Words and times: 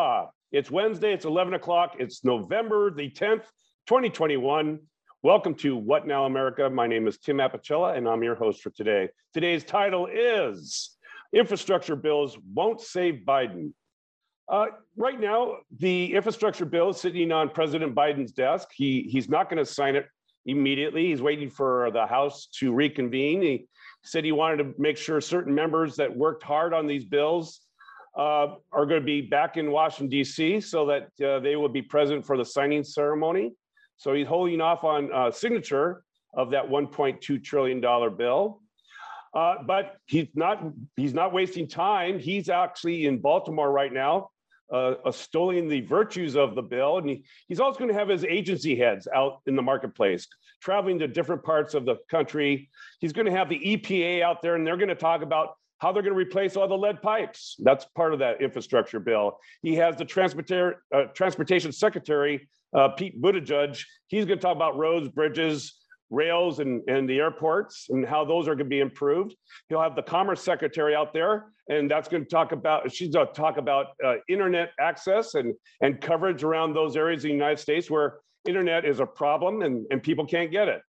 Aloha. 0.00 0.28
It's 0.50 0.70
Wednesday, 0.70 1.12
it's 1.12 1.26
11 1.26 1.52
o'clock, 1.52 1.96
it's 1.98 2.24
November 2.24 2.90
the 2.90 3.10
10th, 3.10 3.44
2021. 3.86 4.78
Welcome 5.22 5.54
to 5.56 5.76
What 5.76 6.06
Now 6.06 6.24
America. 6.24 6.70
My 6.70 6.86
name 6.86 7.06
is 7.06 7.18
Tim 7.18 7.36
Apicella 7.36 7.98
and 7.98 8.08
I'm 8.08 8.22
your 8.22 8.34
host 8.34 8.62
for 8.62 8.70
today. 8.70 9.10
Today's 9.34 9.62
title 9.62 10.08
is 10.10 10.96
Infrastructure 11.34 11.96
Bills 11.96 12.38
Won't 12.54 12.80
Save 12.80 13.24
Biden. 13.28 13.74
Uh, 14.48 14.68
right 14.96 15.20
now, 15.20 15.56
the 15.78 16.14
infrastructure 16.14 16.64
bill 16.64 16.88
is 16.88 16.96
sitting 16.98 17.30
on 17.30 17.50
President 17.50 17.94
Biden's 17.94 18.32
desk. 18.32 18.68
He, 18.74 19.02
he's 19.02 19.28
not 19.28 19.50
going 19.50 19.62
to 19.62 19.70
sign 19.70 19.96
it 19.96 20.06
immediately. 20.46 21.08
He's 21.08 21.20
waiting 21.20 21.50
for 21.50 21.90
the 21.92 22.06
House 22.06 22.48
to 22.60 22.72
reconvene. 22.72 23.42
He 23.42 23.66
said 24.02 24.24
he 24.24 24.32
wanted 24.32 24.64
to 24.64 24.74
make 24.78 24.96
sure 24.96 25.20
certain 25.20 25.54
members 25.54 25.96
that 25.96 26.16
worked 26.16 26.42
hard 26.42 26.72
on 26.72 26.86
these 26.86 27.04
bills 27.04 27.60
uh, 28.20 28.56
are 28.70 28.84
going 28.84 29.00
to 29.00 29.06
be 29.06 29.22
back 29.22 29.56
in 29.56 29.70
Washington, 29.70 30.10
D.C., 30.10 30.60
so 30.60 30.84
that 30.84 31.08
uh, 31.26 31.40
they 31.40 31.56
will 31.56 31.70
be 31.70 31.80
present 31.80 32.26
for 32.26 32.36
the 32.36 32.44
signing 32.44 32.84
ceremony. 32.84 33.52
So 33.96 34.12
he's 34.12 34.26
holding 34.26 34.60
off 34.60 34.84
on 34.84 35.10
uh, 35.10 35.30
signature 35.30 36.04
of 36.34 36.50
that 36.50 36.68
1.2 36.68 37.42
trillion 37.42 37.80
dollar 37.80 38.10
bill. 38.10 38.60
Uh, 39.32 39.62
but 39.66 39.96
he's 40.04 40.28
not 40.34 40.62
he's 40.96 41.14
not 41.14 41.32
wasting 41.32 41.66
time. 41.66 42.18
He's 42.18 42.50
actually 42.50 43.06
in 43.06 43.20
Baltimore 43.20 43.72
right 43.72 43.92
now, 43.92 44.28
uh, 44.70 44.94
extolling 45.06 45.68
the 45.68 45.80
virtues 45.80 46.36
of 46.36 46.54
the 46.54 46.62
bill, 46.62 46.98
and 46.98 47.08
he, 47.08 47.24
he's 47.48 47.60
also 47.60 47.78
going 47.78 47.88
to 47.88 47.98
have 47.98 48.08
his 48.08 48.24
agency 48.24 48.76
heads 48.76 49.08
out 49.14 49.40
in 49.46 49.56
the 49.56 49.62
marketplace, 49.62 50.26
traveling 50.60 50.98
to 50.98 51.08
different 51.08 51.42
parts 51.42 51.72
of 51.72 51.86
the 51.86 51.96
country. 52.10 52.68
He's 52.98 53.14
going 53.14 53.26
to 53.26 53.32
have 53.32 53.48
the 53.48 53.60
EPA 53.60 54.20
out 54.22 54.42
there, 54.42 54.56
and 54.56 54.66
they're 54.66 54.76
going 54.76 54.88
to 54.88 54.94
talk 54.94 55.22
about 55.22 55.54
how 55.80 55.92
they're 55.92 56.02
going 56.02 56.14
to 56.14 56.18
replace 56.18 56.56
all 56.56 56.68
the 56.68 56.76
lead 56.76 57.02
pipes. 57.02 57.56
That's 57.58 57.84
part 57.96 58.12
of 58.12 58.18
that 58.20 58.40
infrastructure 58.40 59.00
bill. 59.00 59.38
He 59.62 59.74
has 59.76 59.96
the 59.96 60.04
transportation 60.04 60.74
uh, 60.94 61.04
transportation 61.14 61.72
secretary, 61.72 62.48
uh, 62.76 62.88
Pete 62.90 63.20
Buttigieg. 63.20 63.82
He's 64.06 64.24
going 64.26 64.38
to 64.38 64.42
talk 64.42 64.56
about 64.56 64.76
roads, 64.76 65.08
bridges, 65.08 65.80
rails, 66.10 66.58
and, 66.58 66.82
and 66.88 67.08
the 67.08 67.18
airports 67.18 67.86
and 67.88 68.04
how 68.04 68.24
those 68.24 68.46
are 68.46 68.54
going 68.54 68.66
to 68.66 68.70
be 68.70 68.80
improved. 68.80 69.34
He'll 69.68 69.80
have 69.80 69.96
the 69.96 70.02
commerce 70.02 70.42
secretary 70.42 70.94
out 70.94 71.14
there, 71.14 71.46
and 71.68 71.90
that's 71.90 72.08
going 72.08 72.24
to 72.24 72.28
talk 72.28 72.52
about, 72.52 72.92
she's 72.92 73.14
going 73.14 73.28
to 73.28 73.32
talk 73.32 73.56
about 73.56 73.86
uh, 74.04 74.14
internet 74.28 74.72
access 74.80 75.34
and, 75.34 75.54
and 75.80 76.00
coverage 76.00 76.42
around 76.42 76.74
those 76.74 76.96
areas 76.96 77.24
in 77.24 77.30
the 77.30 77.34
United 77.34 77.58
States 77.58 77.90
where 77.90 78.18
internet 78.48 78.84
is 78.84 79.00
a 79.00 79.06
problem 79.06 79.62
and, 79.62 79.86
and 79.90 80.02
people 80.02 80.26
can't 80.26 80.50
get 80.50 80.68
it. 80.68 80.82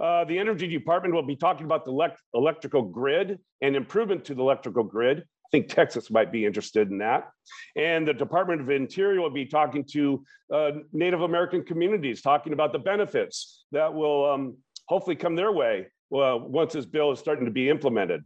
Uh, 0.00 0.24
the 0.24 0.38
Energy 0.38 0.66
Department 0.66 1.14
will 1.14 1.22
be 1.22 1.36
talking 1.36 1.64
about 1.66 1.84
the 1.84 1.90
elect 1.90 2.20
electrical 2.34 2.82
grid 2.82 3.38
and 3.60 3.76
improvement 3.76 4.24
to 4.26 4.34
the 4.34 4.42
electrical 4.42 4.84
grid. 4.84 5.18
I 5.20 5.48
think 5.50 5.68
Texas 5.68 6.10
might 6.10 6.32
be 6.32 6.46
interested 6.46 6.90
in 6.90 6.98
that. 6.98 7.30
And 7.76 8.08
the 8.08 8.14
Department 8.14 8.62
of 8.62 8.70
Interior 8.70 9.20
will 9.20 9.30
be 9.30 9.44
talking 9.44 9.84
to 9.92 10.24
uh, 10.52 10.70
Native 10.92 11.20
American 11.20 11.62
communities, 11.62 12.22
talking 12.22 12.54
about 12.54 12.72
the 12.72 12.78
benefits 12.78 13.64
that 13.72 13.92
will 13.92 14.30
um, 14.30 14.56
hopefully 14.86 15.16
come 15.16 15.36
their 15.36 15.52
way 15.52 15.88
uh, 16.14 16.38
once 16.38 16.72
this 16.72 16.86
bill 16.86 17.12
is 17.12 17.18
starting 17.18 17.44
to 17.44 17.50
be 17.50 17.68
implemented. 17.68 18.24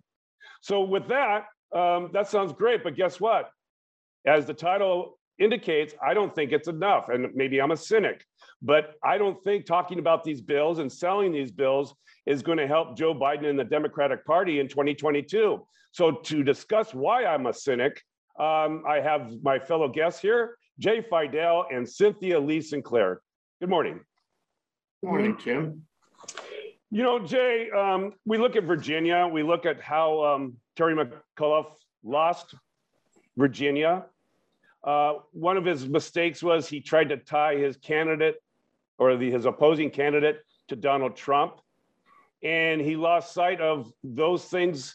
So 0.61 0.83
with 0.83 1.09
that, 1.09 1.47
um, 1.75 2.11
that 2.13 2.29
sounds 2.29 2.53
great, 2.53 2.85
but 2.85 2.97
guess 2.97 3.21
what? 3.21 3.51
As 4.25 4.47
the 4.47 4.55
title 4.55 5.19
indicates, 5.39 5.95
I 6.05 6.15
don't 6.15 6.35
think 6.35 6.53
it's 6.53 6.69
enough. 6.69 7.09
And 7.09 7.29
maybe 7.35 7.61
I'm 7.61 7.71
a 7.71 7.77
cynic, 7.77 8.25
but 8.63 8.95
I 9.03 9.19
don't 9.19 9.43
think 9.45 9.67
talking 9.67 9.99
about 9.99 10.25
these 10.25 10.41
bills 10.41 10.79
and 10.79 10.91
selling 10.91 11.33
these 11.33 11.53
bills 11.53 11.95
is 12.27 12.43
going 12.43 12.59
to 12.59 12.67
help 12.67 12.97
Joe 12.97 13.15
Biden 13.15 13.47
and 13.47 13.59
the 13.59 13.65
Democratic 13.65 14.25
Party 14.25 14.61
in 14.61 14.69
2022. 14.69 15.67
So 15.93 16.11
to 16.13 16.43
discuss 16.43 16.95
why 16.95 17.25
I'm 17.25 17.47
a 17.47 17.53
cynic, 17.53 18.03
um, 18.39 18.83
I 18.87 19.01
have 19.03 19.33
my 19.43 19.59
fellow 19.59 19.89
guests 19.89 20.21
here, 20.21 20.59
Jay 20.79 21.01
Fidell 21.01 21.65
and 21.75 21.89
Cynthia 21.89 22.39
Lee 22.39 22.61
Sinclair. 22.61 23.21
Good 23.61 23.71
morning. 23.71 24.01
Good 25.03 25.11
morning, 25.11 25.37
Tim. 25.43 25.83
You 26.91 27.03
know, 27.03 27.19
Jay, 27.19 27.71
um, 27.71 28.13
we 28.25 28.39
look 28.39 28.57
at 28.57 28.65
Virginia, 28.65 29.27
we 29.27 29.43
look 29.43 29.67
at 29.67 29.81
how 29.81 30.23
um, 30.25 30.55
Terry 30.77 30.95
McAuliffe 30.95 31.73
lost 32.05 32.55
Virginia. 33.37 34.05
Uh, 34.87 35.15
one 35.33 35.57
of 35.57 35.65
his 35.65 35.89
mistakes 35.89 36.43
was 36.43 36.69
he 36.69 36.81
tried 36.81 37.09
to 37.09 37.17
tie 37.17 37.57
his 37.57 37.77
candidate 37.77 38.37
or 38.99 39.17
the, 39.17 39.31
his 39.31 39.45
opposing 39.45 39.91
candidate 39.91 40.39
to 40.69 40.77
Donald 40.77 41.17
Trump. 41.17 41.61
And 42.43 42.81
he 42.81 42.97
lost 42.97 43.35
sight 43.35 43.61
of 43.61 43.91
those 44.05 44.45
things, 44.45 44.95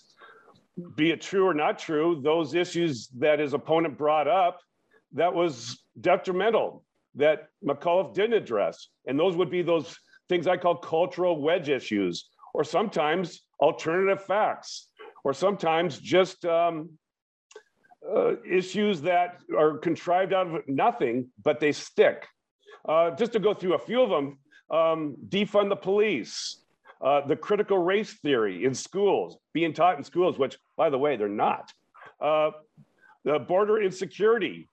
be 0.96 1.12
it 1.12 1.20
true 1.22 1.46
or 1.46 1.54
not 1.54 1.78
true, 1.78 2.22
those 2.24 2.56
issues 2.56 3.10
that 3.20 3.40
his 3.40 3.54
opponent 3.54 3.98
brought 3.98 4.28
up 4.28 4.62
that 5.14 5.34
was 5.34 5.84
detrimental 6.00 6.86
that 7.16 7.50
McAuliffe 7.66 8.14
didn't 8.14 8.34
address. 8.34 8.88
And 9.06 9.20
those 9.20 9.36
would 9.36 9.52
be 9.52 9.62
those 9.62 9.98
things 10.30 10.48
I 10.48 10.56
call 10.56 10.78
cultural 10.78 11.42
wedge 11.42 11.68
issues, 11.68 12.30
or 12.54 12.64
sometimes 12.64 13.42
alternative 13.60 14.24
facts, 14.24 14.88
or 15.26 15.34
sometimes 15.34 16.00
just 16.00 16.46
um, 16.46 16.92
uh, 18.10 18.36
issues 18.44 19.02
that 19.02 19.40
are 19.58 19.78
contrived 19.78 20.34
out 20.34 20.48
of 20.48 20.68
nothing, 20.68 21.28
but 21.44 21.60
they 21.60 21.72
stick. 21.72 22.28
Uh, 22.88 23.12
just 23.12 23.34
to 23.34 23.40
go 23.40 23.54
through 23.54 23.76
a 23.76 23.80
few 23.80 24.02
of 24.02 24.10
them, 24.10 24.38
um, 24.72 25.16
defund 25.30 25.70
the 25.70 25.76
police, 25.76 26.64
uh, 27.04 27.26
the 27.28 27.36
critical 27.36 27.78
race 27.78 28.14
theory 28.22 28.66
in 28.66 28.74
schools, 28.74 29.38
being 29.54 29.74
taught 29.74 29.98
in 29.98 30.04
schools, 30.04 30.40
which, 30.40 30.58
by 30.78 30.90
the 30.90 30.98
way, 30.98 31.16
they're 31.16 31.30
not. 31.30 31.72
Uh, 32.20 32.52
the 33.24 33.40
border 33.40 33.82
insecurity. 33.82 34.68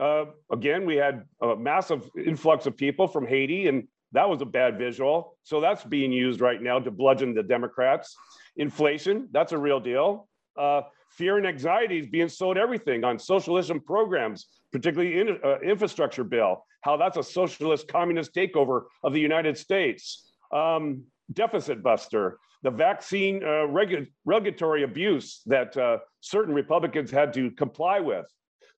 Uh, 0.00 0.26
again, 0.52 0.84
we 0.84 0.96
had 0.96 1.24
a 1.40 1.56
massive 1.56 2.08
influx 2.22 2.66
of 2.66 2.76
people 2.76 3.08
from 3.08 3.26
Haiti, 3.26 3.68
and 3.68 3.88
that 4.12 4.28
was 4.28 4.42
a 4.42 4.46
bad 4.46 4.78
visual. 4.78 5.36
So 5.42 5.60
that's 5.60 5.82
being 5.84 6.12
used 6.12 6.40
right 6.40 6.60
now 6.60 6.78
to 6.78 6.90
bludgeon 6.90 7.34
the 7.34 7.42
Democrats. 7.42 8.14
Inflation, 8.56 9.28
that's 9.32 9.52
a 9.52 9.58
real 9.58 9.80
deal. 9.80 10.28
Uh, 10.58 10.82
fear 11.10 11.38
and 11.38 11.46
anxiety 11.46 11.98
is 11.98 12.06
being 12.06 12.28
sold 12.28 12.56
everything 12.56 13.04
on 13.04 13.18
socialism 13.18 13.80
programs, 13.80 14.46
particularly 14.72 15.20
in, 15.20 15.38
uh, 15.44 15.58
infrastructure 15.60 16.24
bill, 16.24 16.64
how 16.82 16.96
that's 16.96 17.16
a 17.16 17.22
socialist 17.22 17.88
communist 17.88 18.34
takeover 18.34 18.84
of 19.02 19.12
the 19.12 19.20
United 19.20 19.56
States. 19.56 20.32
Um, 20.52 21.04
deficit 21.32 21.82
buster, 21.82 22.38
the 22.62 22.70
vaccine 22.70 23.42
uh, 23.42 23.66
regu 23.66 24.06
regulatory 24.24 24.82
abuse 24.84 25.42
that 25.46 25.76
uh, 25.76 25.98
certain 26.20 26.54
Republicans 26.54 27.10
had 27.10 27.32
to 27.32 27.50
comply 27.52 28.00
with. 28.00 28.26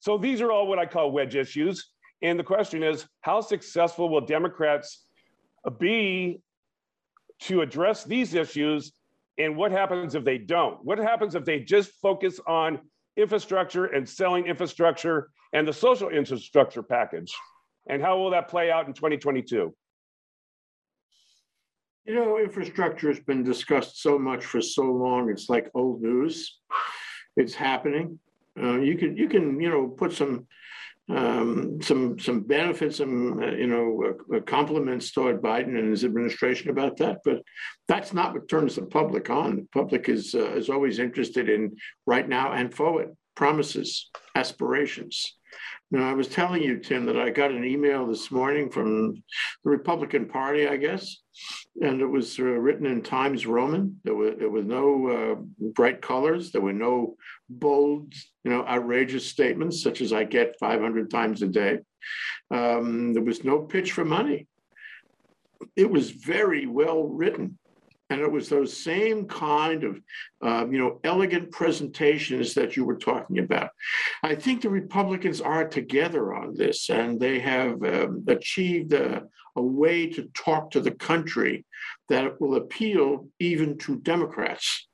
So 0.01 0.17
these 0.17 0.41
are 0.41 0.51
all 0.51 0.67
what 0.67 0.79
I 0.79 0.87
call 0.87 1.11
wedge 1.11 1.35
issues. 1.35 1.91
And 2.23 2.39
the 2.39 2.45
question 2.45 2.83
is, 2.83 3.07
how 3.21 3.41
successful 3.41 4.09
will 4.09 4.21
Democrats 4.21 5.07
be 5.79 6.41
to 7.41 7.61
address 7.61 8.05
these 8.05 8.35
issues 8.35 8.93
and 9.39 9.57
what 9.57 9.71
happens 9.71 10.15
if 10.15 10.25
they 10.25 10.39
don't? 10.39 10.85
What 10.85 10.99
happens 10.99 11.35
if 11.35 11.45
they 11.45 11.61
just 11.61 11.93
focus 12.03 12.41
on 12.47 12.81
infrastructure 13.17 13.87
and 13.87 14.09
selling 14.09 14.47
infrastructure 14.47 15.31
and 15.53 15.67
the 15.67 15.73
social 15.73 16.09
infrastructure 16.09 16.83
package? 16.83 17.33
And 17.89 18.03
how 18.03 18.19
will 18.19 18.31
that 18.31 18.49
play 18.49 18.71
out 18.71 18.87
in 18.87 18.93
2022? 18.93 19.75
You 22.05 22.15
know, 22.15 22.39
infrastructure 22.39 23.09
has 23.09 23.21
been 23.21 23.45
discussed 23.45 24.03
so 24.03 24.19
much 24.19 24.45
for 24.45 24.61
so 24.61 24.83
long, 24.83 25.31
it's 25.31 25.49
like 25.49 25.71
old 25.75 26.03
news. 26.03 26.59
It's 27.37 27.55
happening. 27.55 28.19
Uh, 28.61 28.81
you 28.81 28.97
can, 28.97 29.17
you 29.17 29.29
can, 29.29 29.61
you 29.61 29.71
know, 29.71 29.87
put 29.87 30.13
some 30.13 30.47
um, 31.11 31.81
some 31.81 32.19
some 32.19 32.41
benefits, 32.41 32.99
some 32.99 33.41
uh, 33.43 33.53
you 33.53 33.67
know 33.67 34.15
uh, 34.35 34.41
compliments 34.41 35.11
toward 35.11 35.41
Biden 35.41 35.79
and 35.79 35.91
his 35.91 36.05
administration 36.05 36.71
about 36.71 36.99
that. 36.99 37.19
But 37.25 37.43
that's 37.87 38.13
not 38.13 38.35
what 38.35 38.49
turns 38.49 38.75
the 38.75 38.83
public 38.83 39.31
on. 39.31 39.57
The 39.57 39.67
public 39.73 40.09
is 40.09 40.35
uh, 40.35 40.53
is 40.53 40.69
always 40.69 40.99
interested 40.99 41.49
in 41.49 41.77
right 42.07 42.29
now 42.29 42.53
and 42.53 42.75
forward 42.75 43.17
promises, 43.35 44.11
aspirations. 44.35 45.38
Now, 45.91 46.11
I 46.11 46.13
was 46.13 46.29
telling 46.29 46.63
you, 46.63 46.79
Tim, 46.79 47.07
that 47.07 47.17
I 47.17 47.31
got 47.31 47.51
an 47.51 47.65
email 47.65 48.07
this 48.07 48.31
morning 48.31 48.69
from 48.69 49.15
the 49.15 49.71
Republican 49.71 50.27
Party, 50.27 50.69
I 50.69 50.77
guess, 50.77 51.23
and 51.81 52.03
it 52.03 52.07
was 52.07 52.39
uh, 52.39 52.43
written 52.43 52.85
in 52.85 53.01
Times 53.01 53.47
Roman. 53.47 53.99
There 54.05 54.15
were 54.15 54.33
there 54.33 54.51
was 54.51 54.67
no 54.67 55.09
uh, 55.09 55.35
bright 55.75 56.03
colors. 56.03 56.53
There 56.53 56.61
were 56.61 56.75
no 56.75 57.17
bold, 57.49 58.13
you 58.45 58.51
know, 58.51 58.67
outrageous 58.67 59.27
statements 59.27 59.83
such 59.83 60.03
as 60.03 60.13
I 60.13 60.25
get 60.25 60.59
500 60.61 61.11
times 61.11 61.41
a 61.41 61.47
day. 61.47 61.79
Um, 62.51 63.15
there 63.15 63.23
was 63.23 63.43
no 63.43 63.61
pitch 63.61 63.93
for 63.93 64.05
money. 64.05 64.47
It 65.75 65.91
was 65.91 66.11
very 66.11 66.67
well 66.67 67.05
written. 67.05 67.58
And 68.11 68.21
it 68.21 68.31
was 68.31 68.49
those 68.49 68.75
same 68.75 69.27
kind 69.27 69.85
of, 69.85 70.01
uh, 70.43 70.67
you 70.71 70.79
know, 70.79 70.99
elegant 71.05 71.51
presentations 71.53 72.55
that 72.55 72.77
you 72.77 72.85
were 72.85 72.97
talking 72.97 73.39
about. 73.41 73.71
I 74.23 74.35
think 74.35 74.63
the 74.63 74.71
Republicans 74.71 75.41
are 75.41 75.69
together 75.69 76.35
on 76.35 76.55
this, 76.55 76.89
and 76.89 77.21
they 77.21 77.39
have 77.41 77.83
um, 77.85 78.25
achieved 78.27 78.95
a, 78.95 79.25
a 79.57 79.63
way 79.63 80.07
to 80.07 80.31
talk 80.35 80.71
to 80.71 80.81
the 80.81 80.93
country 80.93 81.67
that 82.09 82.41
will 82.41 82.57
appeal 82.57 83.29
even 83.39 83.77
to 83.79 83.97
Democrats. 83.97 84.89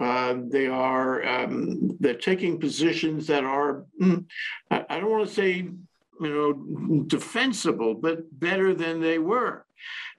Uh, 0.00 0.36
they 0.48 0.66
are 0.66 1.26
um, 1.26 1.96
they're 2.00 2.14
taking 2.14 2.60
positions 2.60 3.26
that 3.26 3.44
are 3.44 3.84
mm, 4.00 4.24
I, 4.70 4.84
I 4.90 5.00
don't 5.00 5.10
want 5.10 5.26
to 5.26 5.34
say 5.34 5.54
you 5.54 5.78
know 6.20 7.02
defensible, 7.06 7.94
but 7.94 8.18
better 8.38 8.74
than 8.74 9.00
they 9.00 9.18
were, 9.18 9.64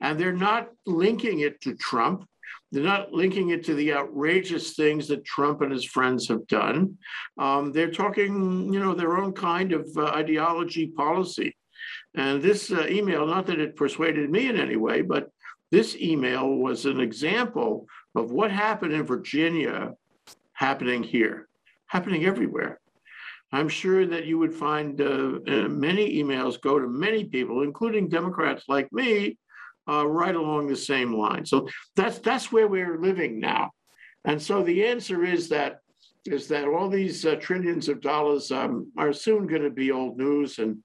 and 0.01 0.19
they're 0.19 0.33
not 0.33 0.69
linking 0.85 1.41
it 1.41 1.61
to 1.61 1.75
Trump. 1.75 2.27
They're 2.71 2.83
not 2.83 3.13
linking 3.13 3.49
it 3.49 3.63
to 3.65 3.75
the 3.75 3.93
outrageous 3.93 4.75
things 4.75 5.07
that 5.07 5.23
Trump 5.23 5.61
and 5.61 5.71
his 5.71 5.85
friends 5.85 6.27
have 6.27 6.45
done. 6.47 6.97
Um, 7.37 7.71
they're 7.71 7.91
talking, 7.91 8.73
you 8.73 8.79
know, 8.79 8.93
their 8.93 9.17
own 9.17 9.31
kind 9.33 9.71
of 9.71 9.89
uh, 9.95 10.07
ideology 10.07 10.87
policy. 10.87 11.55
And 12.15 12.41
this 12.41 12.71
uh, 12.71 12.87
email, 12.89 13.25
not 13.25 13.45
that 13.47 13.59
it 13.59 13.75
persuaded 13.75 14.29
me 14.29 14.49
in 14.49 14.57
any 14.59 14.75
way, 14.75 15.01
but 15.01 15.29
this 15.71 15.95
email 15.95 16.49
was 16.55 16.85
an 16.85 16.99
example 16.99 17.87
of 18.15 18.31
what 18.31 18.51
happened 18.51 18.93
in 18.93 19.03
Virginia 19.03 19.93
happening 20.53 21.03
here, 21.03 21.47
happening 21.87 22.25
everywhere. 22.25 22.79
I'm 23.51 23.69
sure 23.69 24.05
that 24.05 24.25
you 24.25 24.37
would 24.39 24.53
find 24.53 24.99
uh, 24.99 25.39
uh, 25.47 25.67
many 25.69 26.21
emails 26.21 26.59
go 26.59 26.79
to 26.79 26.87
many 26.87 27.23
people, 27.23 27.61
including 27.61 28.09
Democrats 28.09 28.63
like 28.67 28.91
me, 28.91 29.37
uh, 29.87 30.05
right 30.07 30.35
along 30.35 30.67
the 30.67 30.75
same 30.75 31.13
line. 31.13 31.45
So 31.45 31.67
that's 31.95 32.19
that's 32.19 32.51
where 32.51 32.67
we're 32.67 32.99
living 32.99 33.39
now. 33.39 33.71
And 34.25 34.41
so 34.41 34.63
the 34.63 34.85
answer 34.85 35.23
is 35.23 35.49
that 35.49 35.79
is 36.25 36.47
that 36.49 36.67
all 36.67 36.89
these 36.89 37.25
uh, 37.25 37.35
trillions 37.35 37.87
of 37.87 38.01
dollars 38.01 38.51
um, 38.51 38.91
are 38.97 39.13
soon 39.13 39.47
going 39.47 39.63
to 39.63 39.69
be 39.69 39.91
old 39.91 40.17
news, 40.17 40.59
and 40.59 40.77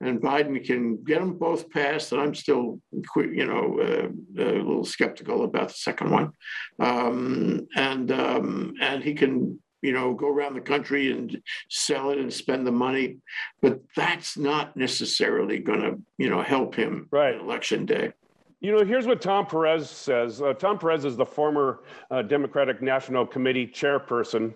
and 0.00 0.20
Biden 0.20 0.62
can 0.64 1.02
get 1.04 1.20
them 1.20 1.38
both 1.38 1.70
passed. 1.70 2.12
And 2.12 2.20
I'm 2.20 2.34
still, 2.34 2.80
you 3.16 3.46
know, 3.46 3.80
uh, 3.80 4.42
a 4.42 4.58
little 4.58 4.84
skeptical 4.84 5.44
about 5.44 5.68
the 5.68 5.74
second 5.74 6.10
one, 6.10 6.32
um, 6.78 7.66
and 7.74 8.12
um, 8.12 8.74
and 8.80 9.02
he 9.02 9.14
can. 9.14 9.58
You 9.82 9.94
know, 9.94 10.12
go 10.12 10.28
around 10.28 10.52
the 10.52 10.60
country 10.60 11.10
and 11.10 11.40
sell 11.70 12.10
it 12.10 12.18
and 12.18 12.30
spend 12.30 12.66
the 12.66 12.70
money, 12.70 13.16
but 13.62 13.80
that's 13.96 14.36
not 14.36 14.76
necessarily 14.76 15.58
going 15.58 15.80
to, 15.80 15.98
you 16.18 16.28
know, 16.28 16.42
help 16.42 16.74
him 16.74 17.08
right. 17.10 17.34
election 17.34 17.86
day. 17.86 18.12
You 18.62 18.72
know, 18.72 18.84
here's 18.84 19.06
what 19.06 19.22
Tom 19.22 19.46
Perez 19.46 19.88
says. 19.88 20.42
Uh, 20.42 20.52
Tom 20.52 20.78
Perez 20.78 21.06
is 21.06 21.16
the 21.16 21.24
former 21.24 21.80
uh, 22.10 22.20
Democratic 22.20 22.82
National 22.82 23.26
Committee 23.26 23.66
chairperson, 23.66 24.52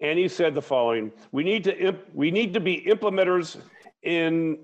and 0.00 0.18
he 0.18 0.26
said 0.26 0.52
the 0.52 0.62
following: 0.62 1.12
"We 1.30 1.44
need 1.44 1.62
to 1.62 1.78
imp- 1.78 2.12
we 2.12 2.32
need 2.32 2.52
to 2.54 2.60
be 2.60 2.84
implementers 2.88 3.58
in 4.02 4.58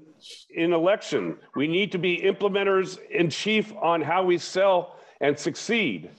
in 0.50 0.72
election. 0.72 1.38
We 1.54 1.68
need 1.68 1.92
to 1.92 1.98
be 1.98 2.22
implementers 2.22 2.98
in 3.08 3.30
chief 3.30 3.72
on 3.80 4.02
how 4.02 4.24
we 4.24 4.36
sell 4.36 4.96
and 5.20 5.38
succeed." 5.38 6.10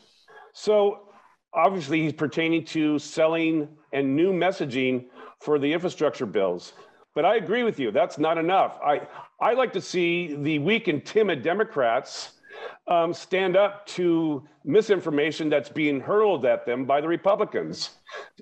So 0.53 1.09
obviously, 1.53 2.01
he's 2.03 2.13
pertaining 2.13 2.63
to 2.67 2.97
selling 2.97 3.67
and 3.91 4.15
new 4.15 4.31
messaging 4.31 5.07
for 5.41 5.59
the 5.59 5.73
infrastructure 5.73 6.25
bills. 6.25 6.71
But 7.13 7.25
I 7.25 7.35
agree 7.35 7.63
with 7.63 7.77
you. 7.77 7.91
That's 7.91 8.17
not 8.17 8.37
enough. 8.37 8.79
I 8.81 9.01
I 9.41 9.51
like 9.51 9.73
to 9.73 9.81
see 9.81 10.37
the 10.37 10.59
weak 10.59 10.87
and 10.87 11.05
timid 11.05 11.43
Democrats 11.43 12.32
um, 12.87 13.13
stand 13.13 13.55
up 13.55 13.85
to 13.87 14.43
misinformation 14.65 15.49
that's 15.49 15.69
being 15.69 15.99
hurled 15.99 16.45
at 16.45 16.65
them 16.65 16.85
by 16.85 17.01
the 17.01 17.07
Republicans. 17.07 17.91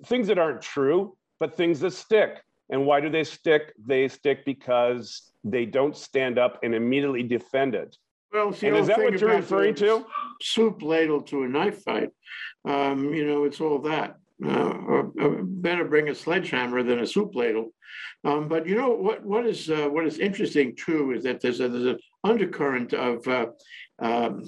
Things 0.06 0.27
that 0.27 0.38
aren't 0.38 0.62
true, 0.62 1.15
but 1.39 1.56
things 1.56 1.79
that 1.81 1.91
stick. 1.91 2.44
And 2.69 2.85
why 2.85 3.01
do 3.01 3.09
they 3.09 3.23
stick? 3.23 3.73
They 3.85 4.07
stick 4.07 4.45
because 4.45 5.31
they 5.44 5.65
don't 5.65 5.95
stand 5.95 6.39
up 6.39 6.59
and 6.63 6.73
immediately 6.73 7.23
defend 7.23 7.75
it. 7.75 7.97
Well, 8.31 8.56
and 8.62 8.77
is 8.77 8.88
that 8.88 8.97
what 8.97 9.19
you're 9.19 9.29
referring 9.29 9.75
to? 9.75 10.06
Soup 10.41 10.81
ladle 10.81 11.21
to 11.24 11.44
a 11.44 11.47
knife 11.47 11.83
fight. 11.83 12.12
Um, 12.63 13.13
you 13.13 13.25
know, 13.27 13.44
it's 13.44 13.59
all 13.59 13.79
that. 13.79 14.17
Uh, 14.44 14.74
or, 14.88 15.12
or 15.19 15.44
better 15.44 15.85
bring 15.85 16.09
a 16.09 16.15
sledgehammer 16.15 16.81
than 16.81 17.00
a 17.00 17.06
soup 17.06 17.35
ladle. 17.35 17.71
Um, 18.24 18.47
but 18.47 18.65
you 18.65 18.75
know 18.75 18.89
what? 18.89 19.24
What 19.24 19.45
is 19.45 19.69
uh, 19.69 19.88
what 19.88 20.07
is 20.07 20.17
interesting 20.17 20.75
too 20.75 21.12
is 21.12 21.24
that 21.25 21.41
there's 21.41 21.59
a, 21.59 21.67
there's 21.67 21.85
an 21.85 22.00
undercurrent 22.23 22.94
of 22.94 23.27
uh, 23.27 23.47
um, 24.01 24.44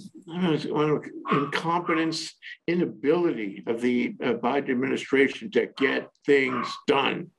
incompetence, 1.32 2.34
inability 2.68 3.64
of 3.68 3.82
the 3.82 4.16
uh, 4.24 4.34
Biden 4.34 4.70
administration 4.70 5.52
to 5.52 5.68
get 5.78 6.10
things 6.26 6.68
done. 6.88 7.30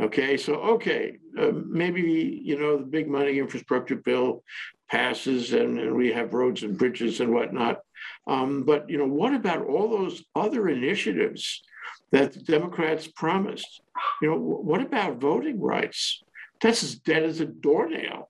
Okay, 0.00 0.38
so 0.38 0.54
okay, 0.54 1.18
uh, 1.38 1.52
maybe 1.52 2.40
you 2.42 2.58
know 2.58 2.78
the 2.78 2.84
big 2.84 3.08
money 3.08 3.38
infrastructure 3.38 3.96
bill 3.96 4.42
passes 4.90 5.52
and, 5.52 5.78
and 5.78 5.94
we 5.94 6.12
have 6.12 6.34
roads 6.34 6.62
and 6.62 6.78
bridges 6.78 7.20
and 7.20 7.32
whatnot. 7.32 7.80
Um, 8.26 8.64
but 8.64 8.88
you 8.88 8.98
know, 8.98 9.06
what 9.06 9.34
about 9.34 9.66
all 9.66 9.88
those 9.88 10.24
other 10.34 10.68
initiatives 10.68 11.62
that 12.10 12.32
the 12.32 12.40
Democrats 12.40 13.06
promised? 13.06 13.82
You 14.20 14.30
know, 14.30 14.38
what 14.38 14.82
about 14.82 15.20
voting 15.20 15.60
rights? 15.60 16.22
That's 16.60 16.82
as 16.82 16.94
dead 16.94 17.24
as 17.24 17.40
a 17.40 17.46
doornail. 17.46 18.28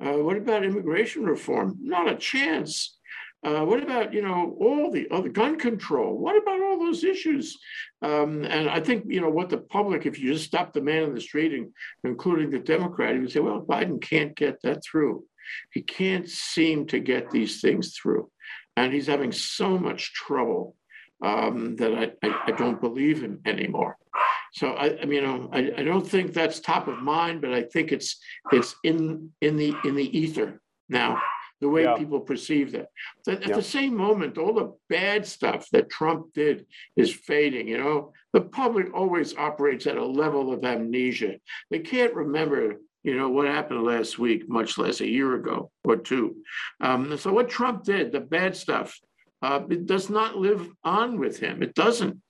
Uh, 0.00 0.18
what 0.18 0.36
about 0.36 0.64
immigration 0.64 1.24
reform? 1.24 1.76
Not 1.80 2.10
a 2.10 2.16
chance. 2.16 2.98
Uh, 3.44 3.64
what 3.64 3.82
about 3.82 4.12
you 4.12 4.20
know 4.20 4.56
all 4.60 4.90
the 4.90 5.06
other 5.10 5.28
gun 5.28 5.58
control? 5.58 6.18
What 6.18 6.36
about 6.36 6.60
all 6.60 6.78
those 6.78 7.04
issues? 7.04 7.56
Um, 8.02 8.44
and 8.44 8.68
I 8.68 8.80
think 8.80 9.04
you 9.06 9.20
know 9.20 9.30
what 9.30 9.48
the 9.48 9.58
public, 9.58 10.06
if 10.06 10.18
you 10.18 10.32
just 10.32 10.46
stop 10.46 10.72
the 10.72 10.80
man 10.80 11.04
in 11.04 11.14
the 11.14 11.20
street, 11.20 11.52
and, 11.52 11.72
including 12.02 12.50
the 12.50 12.58
Democrat, 12.58 13.14
he 13.14 13.20
would 13.20 13.30
say, 13.30 13.40
"Well, 13.40 13.62
Biden 13.62 14.00
can't 14.00 14.34
get 14.34 14.60
that 14.62 14.82
through. 14.82 15.24
He 15.72 15.82
can't 15.82 16.28
seem 16.28 16.86
to 16.86 16.98
get 16.98 17.30
these 17.30 17.60
things 17.60 17.96
through, 17.96 18.28
and 18.76 18.92
he's 18.92 19.06
having 19.06 19.30
so 19.30 19.78
much 19.78 20.12
trouble 20.14 20.74
um, 21.22 21.76
that 21.76 21.94
I, 21.94 22.26
I, 22.26 22.40
I 22.48 22.50
don't 22.50 22.80
believe 22.80 23.22
him 23.22 23.40
anymore." 23.46 23.96
So 24.52 24.72
I, 24.72 24.98
I 25.00 25.04
mean, 25.04 25.12
you 25.12 25.22
know, 25.22 25.50
I, 25.52 25.72
I 25.78 25.82
don't 25.82 26.06
think 26.06 26.32
that's 26.32 26.60
top 26.60 26.88
of 26.88 26.98
mind, 26.98 27.40
but 27.40 27.52
I 27.52 27.62
think 27.62 27.92
it's 27.92 28.18
it's 28.52 28.74
in 28.84 29.30
in 29.40 29.56
the 29.56 29.74
in 29.84 29.94
the 29.94 30.18
ether 30.18 30.60
now, 30.88 31.20
the 31.60 31.68
way 31.68 31.84
yeah. 31.84 31.96
people 31.96 32.20
perceive 32.20 32.72
that. 32.72 32.86
At, 33.26 33.46
yeah. 33.46 33.56
the 33.56 33.62
same 33.62 33.96
moment, 33.96 34.38
all 34.38 34.54
the 34.54 34.74
bad 34.88 35.26
stuff 35.26 35.68
that 35.72 35.90
Trump 35.90 36.32
did 36.34 36.66
is 36.96 37.12
fading. 37.12 37.68
You 37.68 37.78
know, 37.78 38.12
the 38.32 38.42
public 38.42 38.94
always 38.94 39.36
operates 39.36 39.86
at 39.86 39.96
a 39.96 40.04
level 40.04 40.52
of 40.52 40.64
amnesia. 40.64 41.36
They 41.70 41.80
can't 41.80 42.14
remember 42.14 42.76
you 43.04 43.16
know 43.16 43.28
what 43.28 43.46
happened 43.46 43.84
last 43.84 44.18
week, 44.18 44.48
much 44.48 44.76
less 44.76 45.00
a 45.00 45.08
year 45.08 45.34
ago 45.34 45.70
or 45.84 45.96
two. 45.96 46.36
Um, 46.80 47.16
so 47.16 47.32
what 47.32 47.48
Trump 47.48 47.84
did, 47.84 48.12
the 48.12 48.20
bad 48.20 48.56
stuff, 48.56 48.98
uh, 49.40 49.60
it 49.70 49.86
does 49.86 50.10
not 50.10 50.36
live 50.36 50.68
on 50.84 51.18
with 51.18 51.38
him. 51.38 51.62
It 51.62 51.74
doesn't. 51.74 52.20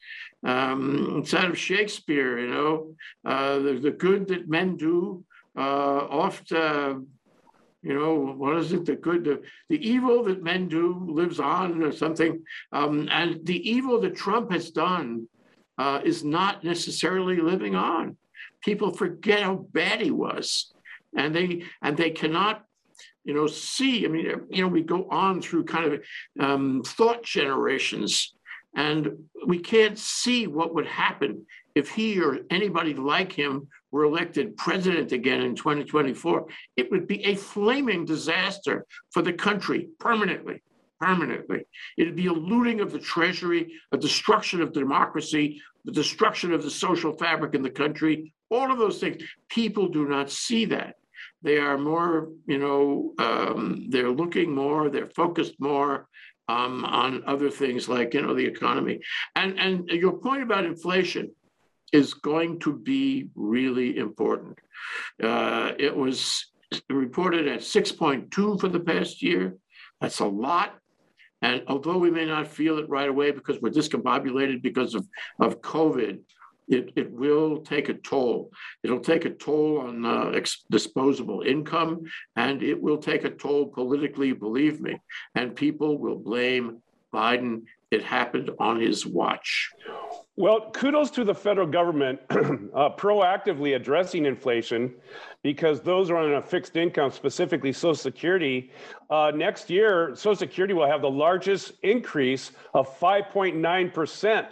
Um, 0.45 1.18
it's 1.18 1.33
of 1.33 1.59
Shakespeare, 1.59 2.38
you 2.38 2.49
know, 2.49 2.95
uh, 3.25 3.59
the, 3.59 3.75
the 3.75 3.90
good 3.90 4.28
that 4.28 4.49
men 4.49 4.76
do 4.76 5.25
uh, 5.57 5.61
oft, 5.61 6.52
uh, 6.52 6.95
you 7.83 7.95
know, 7.95 8.14
what 8.37 8.57
is 8.59 8.73
it? 8.73 8.85
The 8.85 8.97
good, 8.97 9.25
the, 9.25 9.42
the 9.68 9.88
evil 9.88 10.23
that 10.25 10.42
men 10.42 10.68
do 10.68 11.07
lives 11.09 11.40
on 11.40 11.83
or 11.83 11.92
something. 11.92 12.45
Um, 12.73 13.09
and 13.11 13.45
the 13.45 13.68
evil 13.68 14.00
that 14.00 14.16
Trump 14.16 14.52
has 14.52 14.71
done 14.71 15.26
uh, 15.76 16.00
is 16.04 16.25
not 16.25 16.62
necessarily 16.62 17.40
living 17.40 17.75
on. 17.75 18.16
People 18.62 18.92
forget 18.92 19.42
how 19.42 19.66
bad 19.73 20.00
he 20.00 20.11
was. 20.11 20.73
And 21.16 21.35
they 21.35 21.64
and 21.80 21.97
they 21.97 22.11
cannot 22.11 22.64
you 23.25 23.35
know, 23.35 23.47
see. 23.47 24.07
I 24.07 24.09
mean, 24.09 24.25
you 24.49 24.62
know, 24.62 24.68
we 24.68 24.83
go 24.83 25.07
on 25.11 25.42
through 25.42 25.64
kind 25.64 25.92
of 25.92 26.00
um, 26.40 26.83
thought 26.83 27.23
generations 27.23 28.35
and 28.78 29.11
we 29.44 29.58
can't 29.58 29.99
see 29.99 30.47
what 30.47 30.73
would 30.73 30.87
happen 30.87 31.44
if 31.75 31.90
he 31.90 32.20
or 32.20 32.38
anybody 32.49 32.94
like 32.94 33.32
him 33.32 33.66
were 33.90 34.04
elected 34.04 34.56
president 34.56 35.11
again 35.11 35.42
in 35.42 35.56
2024. 35.56 36.47
It 36.76 36.88
would 36.92 37.08
be 37.08 37.25
a 37.25 37.35
flaming 37.35 38.04
disaster 38.04 38.87
for 39.11 39.20
the 39.20 39.32
country 39.32 39.88
permanently. 39.99 40.62
Permanently. 41.00 41.66
It'd 41.97 42.14
be 42.14 42.28
a 42.28 42.32
looting 42.32 42.80
of 42.80 42.92
the 42.92 43.00
treasury, 43.00 43.73
a 43.90 43.97
destruction 43.97 44.62
of 44.62 44.73
democracy, 44.73 45.61
the 45.85 45.92
destruction 45.92 46.52
of 46.52 46.62
the 46.62 46.70
social 46.70 47.12
fabric 47.16 47.56
in 47.56 47.62
the 47.62 47.70
country, 47.70 48.32
all 48.49 48.70
of 48.70 48.78
those 48.78 49.00
things. 49.00 49.20
People 49.49 49.88
do 49.88 50.06
not 50.06 50.30
see 50.30 50.64
that. 50.66 50.94
They 51.42 51.58
are 51.58 51.78
more, 51.78 52.28
you 52.47 52.58
know, 52.58 53.14
um, 53.18 53.87
they're 53.88 54.11
looking 54.11 54.54
more, 54.54 54.88
they're 54.88 55.06
focused 55.06 55.54
more 55.58 56.08
um, 56.49 56.85
on 56.85 57.23
other 57.26 57.50
things 57.50 57.88
like 57.88 58.14
you 58.14 58.23
know 58.23 58.35
the 58.35 58.47
economy. 58.47 59.00
And 59.37 59.59
and 59.59 59.88
your 59.88 60.19
point 60.19 60.43
about 60.43 60.64
inflation 60.64 61.31
is 61.93 62.14
going 62.14 62.61
to 62.61 62.76
be 62.76 63.28
really 63.35 63.97
important. 63.97 64.59
Uh, 65.23 65.73
it 65.78 65.95
was 65.95 66.47
reported 66.90 67.49
at 67.49 67.61
6.2 67.61 68.61
for 68.61 68.69
the 68.69 68.81
past 68.81 69.23
year. 69.23 69.57
That's 70.00 70.21
a 70.21 70.26
lot. 70.26 70.78
And 71.40 71.62
although 71.69 71.99
we 71.99 72.11
may 72.11 72.26
not 72.26 72.49
feel 72.49 72.78
it 72.78 72.88
right 72.88 73.09
away 73.09 73.31
because 73.31 73.61
we're 73.61 73.71
discombobulated 73.71 74.61
because 74.61 74.95
of, 74.95 75.07
of 75.40 75.61
COVID, 75.61 76.19
it, 76.68 76.92
it 76.96 77.10
will 77.10 77.58
take 77.58 77.88
a 77.88 77.94
toll. 77.94 78.50
It'll 78.82 79.00
take 79.00 79.25
a 79.25 79.30
toll 79.30 79.80
on 79.80 80.04
uh, 80.04 80.40
disposable 80.70 81.42
income, 81.42 82.04
and 82.37 82.62
it 82.62 82.80
will 82.80 82.98
take 82.98 83.25
a 83.25 83.30
toll 83.30 83.66
politically, 83.66 84.32
believe 84.32 84.80
me. 84.80 85.00
And 85.34 85.56
people 85.56 85.98
will 85.98 86.18
blame 86.18 86.82
Biden. 87.12 87.62
It 87.90 88.04
happened 88.04 88.50
on 88.58 88.80
his 88.80 89.06
watch. 89.06 89.70
Well, 90.37 90.70
kudos 90.70 91.10
to 91.12 91.25
the 91.25 91.34
federal 91.34 91.66
government 91.66 92.20
uh, 92.30 92.90
proactively 92.96 93.75
addressing 93.75 94.26
inflation 94.26 94.94
because 95.42 95.80
those 95.80 96.10
are 96.10 96.16
on 96.18 96.34
a 96.34 96.42
fixed 96.42 96.76
income, 96.76 97.10
specifically 97.10 97.72
Social 97.72 97.94
Security. 97.94 98.70
Uh, 99.10 99.32
next 99.34 99.70
year, 99.70 100.14
Social 100.14 100.37
Security 100.37 100.75
will 100.75 100.87
have 100.87 101.00
the 101.00 101.10
largest 101.10 101.72
increase 101.82 102.52
of 102.75 102.98
5.9%, 103.00 104.46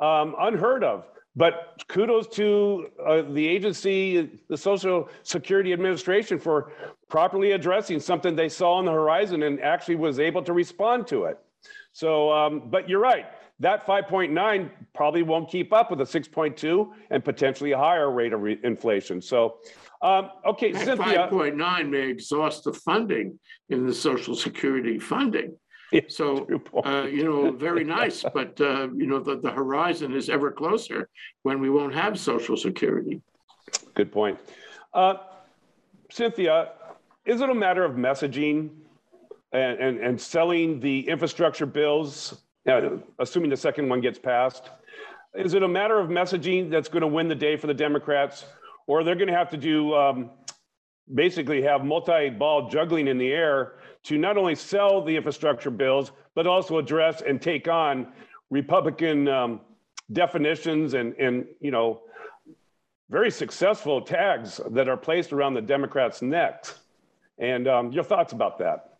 um, 0.00 0.34
unheard 0.40 0.82
of. 0.82 1.11
But 1.34 1.82
kudos 1.88 2.28
to 2.36 2.88
uh, 3.04 3.22
the 3.22 3.46
agency, 3.46 4.38
the 4.48 4.56
Social 4.56 5.08
Security 5.22 5.72
Administration, 5.72 6.38
for 6.38 6.72
properly 7.08 7.52
addressing 7.52 8.00
something 8.00 8.36
they 8.36 8.50
saw 8.50 8.74
on 8.74 8.84
the 8.84 8.92
horizon 8.92 9.44
and 9.44 9.60
actually 9.60 9.96
was 9.96 10.18
able 10.18 10.42
to 10.42 10.52
respond 10.52 11.06
to 11.06 11.24
it. 11.24 11.38
So, 11.92 12.30
um, 12.32 12.68
but 12.70 12.88
you're 12.88 13.00
right 13.00 13.26
that 13.62 13.86
5.9 13.86 14.70
probably 14.92 15.22
won't 15.22 15.48
keep 15.48 15.72
up 15.72 15.90
with 15.90 16.00
a 16.00 16.04
6.2 16.04 16.88
and 17.10 17.24
potentially 17.24 17.72
a 17.72 17.78
higher 17.78 18.10
rate 18.10 18.32
of 18.32 18.44
inflation. 18.46 19.22
So, 19.22 19.58
um, 20.02 20.30
okay, 20.44 20.72
that 20.72 20.84
Cynthia. 20.84 21.28
5.9 21.30 21.88
may 21.88 22.08
exhaust 22.08 22.64
the 22.64 22.72
funding 22.72 23.38
in 23.70 23.86
the 23.86 23.94
Social 23.94 24.34
Security 24.34 24.98
funding. 24.98 25.56
So, 26.08 26.46
uh, 26.84 27.02
you 27.02 27.24
know, 27.24 27.52
very 27.52 27.84
nice, 28.00 28.24
but, 28.34 28.60
uh, 28.60 28.88
you 28.94 29.06
know, 29.06 29.18
the, 29.18 29.38
the 29.38 29.50
horizon 29.50 30.14
is 30.14 30.28
ever 30.28 30.50
closer 30.50 31.08
when 31.42 31.60
we 31.60 31.70
won't 31.70 31.94
have 31.94 32.18
Social 32.18 32.56
Security. 32.56 33.20
Good 33.94 34.12
point. 34.12 34.38
Uh, 34.92 35.14
Cynthia, 36.10 36.72
is 37.24 37.40
it 37.40 37.48
a 37.48 37.54
matter 37.54 37.84
of 37.84 37.92
messaging 37.92 38.70
and, 39.52 39.78
and, 39.78 40.00
and 40.00 40.20
selling 40.20 40.80
the 40.80 41.08
infrastructure 41.08 41.66
bills 41.66 42.42
assuming 43.18 43.50
the 43.50 43.56
second 43.56 43.88
one 43.88 44.00
gets 44.00 44.18
passed. 44.18 44.70
Is 45.34 45.54
it 45.54 45.62
a 45.62 45.68
matter 45.68 45.98
of 45.98 46.08
messaging 46.08 46.70
that's 46.70 46.88
going 46.88 47.00
to 47.00 47.06
win 47.06 47.28
the 47.28 47.34
day 47.34 47.56
for 47.56 47.66
the 47.66 47.74
Democrats, 47.74 48.44
or 48.86 49.02
they're 49.02 49.14
going 49.14 49.28
to 49.28 49.34
have 49.34 49.50
to 49.50 49.56
do 49.56 49.94
um, 49.94 50.30
basically 51.14 51.62
have 51.62 51.84
multi-ball 51.84 52.68
juggling 52.68 53.08
in 53.08 53.18
the 53.18 53.32
air 53.32 53.74
to 54.04 54.18
not 54.18 54.36
only 54.36 54.54
sell 54.54 55.02
the 55.02 55.14
infrastructure 55.14 55.70
bills 55.70 56.12
but 56.34 56.46
also 56.46 56.78
address 56.78 57.22
and 57.22 57.40
take 57.40 57.68
on 57.68 58.12
Republican 58.50 59.28
um, 59.28 59.60
definitions 60.12 60.94
and 60.94 61.14
and 61.14 61.46
you 61.60 61.70
know 61.70 62.02
very 63.12 63.30
successful 63.30 64.00
tags 64.00 64.58
that 64.70 64.88
are 64.88 64.96
placed 64.96 65.34
around 65.34 65.52
the 65.52 65.60
Democrats' 65.60 66.22
necks. 66.22 66.80
And 67.38 67.68
um, 67.68 67.92
your 67.92 68.04
thoughts 68.04 68.32
about 68.32 68.58
that? 68.58 68.96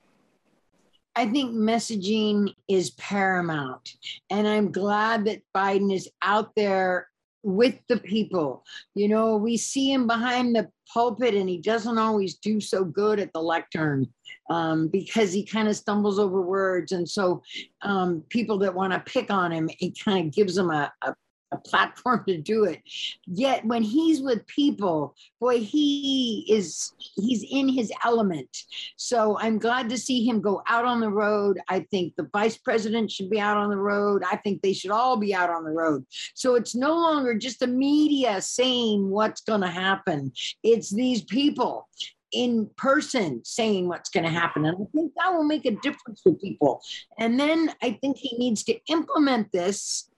I 1.16 1.26
think 1.26 1.54
messaging 1.54 2.54
is 2.68 2.90
paramount. 2.90 3.96
And 4.28 4.46
I'm 4.46 4.70
glad 4.70 5.24
that 5.24 5.40
Biden 5.54 5.94
is 5.94 6.10
out 6.20 6.54
there 6.54 7.08
with 7.42 7.78
the 7.88 7.98
people. 7.98 8.64
You 8.94 9.08
know, 9.08 9.36
we 9.36 9.56
see 9.56 9.92
him 9.92 10.06
behind 10.06 10.54
the 10.54 10.68
pulpit 10.92 11.34
and 11.34 11.48
he 11.48 11.58
doesn't 11.58 11.98
always 11.98 12.34
do 12.36 12.60
so 12.60 12.84
good 12.84 13.18
at 13.18 13.32
the 13.32 13.42
lectern 13.42 14.06
um, 14.50 14.88
because 14.88 15.32
he 15.32 15.44
kind 15.44 15.68
of 15.68 15.76
stumbles 15.76 16.18
over 16.18 16.42
words. 16.42 16.92
And 16.92 17.08
so 17.08 17.42
um, 17.82 18.22
people 18.28 18.58
that 18.58 18.74
want 18.74 18.92
to 18.92 19.00
pick 19.00 19.30
on 19.30 19.52
him, 19.52 19.70
it 19.80 19.98
kind 19.98 20.26
of 20.26 20.34
gives 20.34 20.54
them 20.54 20.70
a, 20.70 20.92
a, 21.02 21.14
a 21.52 21.58
platform 21.58 22.24
to 22.26 22.38
do 22.38 22.64
it. 22.64 22.80
Yet 23.26 23.64
when 23.64 23.82
he's 23.82 24.20
with 24.20 24.46
people, 24.46 25.14
boy, 25.40 25.60
he 25.60 26.46
is 26.48 26.92
he's 26.98 27.44
in 27.48 27.68
his 27.68 27.92
element. 28.04 28.48
So 28.96 29.38
I'm 29.38 29.58
glad 29.58 29.88
to 29.90 29.98
see 29.98 30.26
him 30.26 30.40
go 30.40 30.62
out 30.66 30.84
on 30.84 31.00
the 31.00 31.10
road. 31.10 31.60
I 31.68 31.80
think 31.90 32.14
the 32.16 32.28
vice 32.32 32.56
president 32.56 33.10
should 33.10 33.30
be 33.30 33.40
out 33.40 33.56
on 33.56 33.70
the 33.70 33.76
road. 33.76 34.22
I 34.30 34.36
think 34.36 34.62
they 34.62 34.72
should 34.72 34.90
all 34.90 35.16
be 35.16 35.34
out 35.34 35.50
on 35.50 35.64
the 35.64 35.70
road. 35.70 36.04
So 36.34 36.54
it's 36.54 36.74
no 36.74 36.94
longer 36.94 37.36
just 37.36 37.60
the 37.60 37.66
media 37.66 38.40
saying 38.40 39.08
what's 39.08 39.42
going 39.42 39.60
to 39.60 39.68
happen. 39.68 40.32
It's 40.62 40.90
these 40.90 41.22
people 41.22 41.88
in 42.32 42.68
person 42.76 43.42
saying 43.44 43.88
what's 43.88 44.10
going 44.10 44.24
to 44.24 44.30
happen. 44.30 44.64
And 44.64 44.76
I 44.76 44.86
think 44.92 45.12
that 45.16 45.34
will 45.34 45.44
make 45.44 45.66
a 45.66 45.72
difference 45.72 46.20
for 46.22 46.32
people. 46.34 46.80
And 47.18 47.38
then 47.38 47.74
I 47.82 47.98
think 48.00 48.16
he 48.16 48.36
needs 48.38 48.64
to 48.64 48.78
implement 48.88 49.52
this 49.52 50.08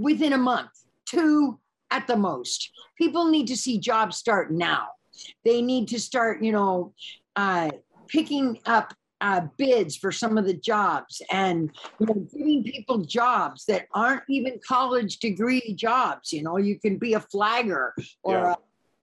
within 0.00 0.32
a 0.32 0.38
month, 0.38 0.70
two 1.06 1.58
at 1.90 2.06
the 2.06 2.16
most. 2.16 2.70
People 2.96 3.28
need 3.28 3.46
to 3.48 3.56
see 3.56 3.78
jobs 3.78 4.16
start 4.16 4.50
now. 4.50 4.88
They 5.44 5.60
need 5.60 5.88
to 5.88 6.00
start, 6.00 6.42
you 6.42 6.52
know, 6.52 6.94
uh, 7.36 7.70
picking 8.08 8.58
up 8.66 8.94
uh, 9.20 9.42
bids 9.56 9.96
for 9.96 10.10
some 10.10 10.36
of 10.36 10.44
the 10.44 10.54
jobs 10.54 11.22
and 11.30 11.70
you 12.00 12.06
know, 12.06 12.26
giving 12.36 12.64
people 12.64 12.98
jobs 12.98 13.64
that 13.66 13.86
aren't 13.94 14.24
even 14.28 14.58
college 14.66 15.18
degree 15.18 15.74
jobs. 15.74 16.32
You 16.32 16.42
know, 16.42 16.56
you 16.56 16.78
can 16.78 16.98
be 16.98 17.14
a 17.14 17.20
flagger 17.20 17.94
or 18.24 18.34
yeah. 18.34 18.52
a 18.52 18.56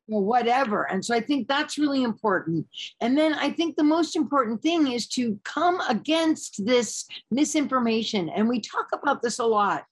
or 0.09 0.23
whatever. 0.23 0.83
And 0.83 1.03
so 1.03 1.15
I 1.15 1.21
think 1.21 1.47
that's 1.47 1.77
really 1.77 2.03
important. 2.03 2.67
And 3.01 3.17
then 3.17 3.33
I 3.33 3.51
think 3.51 3.75
the 3.75 3.83
most 3.83 4.15
important 4.15 4.61
thing 4.61 4.91
is 4.91 5.07
to 5.09 5.39
come 5.43 5.79
against 5.89 6.65
this 6.65 7.05
misinformation. 7.31 8.29
And 8.29 8.49
we 8.49 8.59
talk 8.59 8.87
about 8.93 9.21
this 9.21 9.39
a 9.39 9.45
lot. 9.45 9.85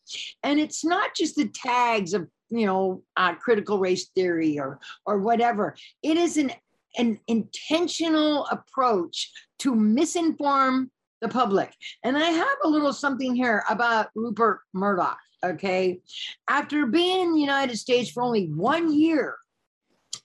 And 0.44 0.60
it's 0.60 0.84
not 0.84 1.16
just 1.16 1.36
the 1.36 1.48
tags 1.48 2.14
of, 2.14 2.28
you 2.50 2.66
know, 2.66 3.04
uh, 3.16 3.36
critical 3.36 3.80
race 3.80 4.10
theory 4.16 4.60
or 4.60 4.80
or 5.06 5.20
whatever. 5.20 5.76
It 6.02 6.18
is 6.18 6.38
an 6.38 6.52
an 6.98 7.20
intentional 7.28 8.48
approach 8.48 9.32
to 9.60 9.74
misinform 9.74 10.90
the 11.22 11.28
public. 11.28 11.74
And 12.04 12.18
I 12.18 12.30
have 12.30 12.58
a 12.64 12.68
little 12.68 12.94
something 12.94 13.36
here 13.36 13.64
about 13.70 14.10
Rupert 14.16 14.62
Murdoch. 14.74 15.20
Okay. 15.46 16.00
After 16.48 16.86
being 16.88 17.22
in 17.22 17.34
the 17.34 17.40
United 17.40 17.78
States 17.78 18.10
for 18.10 18.24
only 18.24 18.48
one 18.48 18.92
year, 18.94 19.36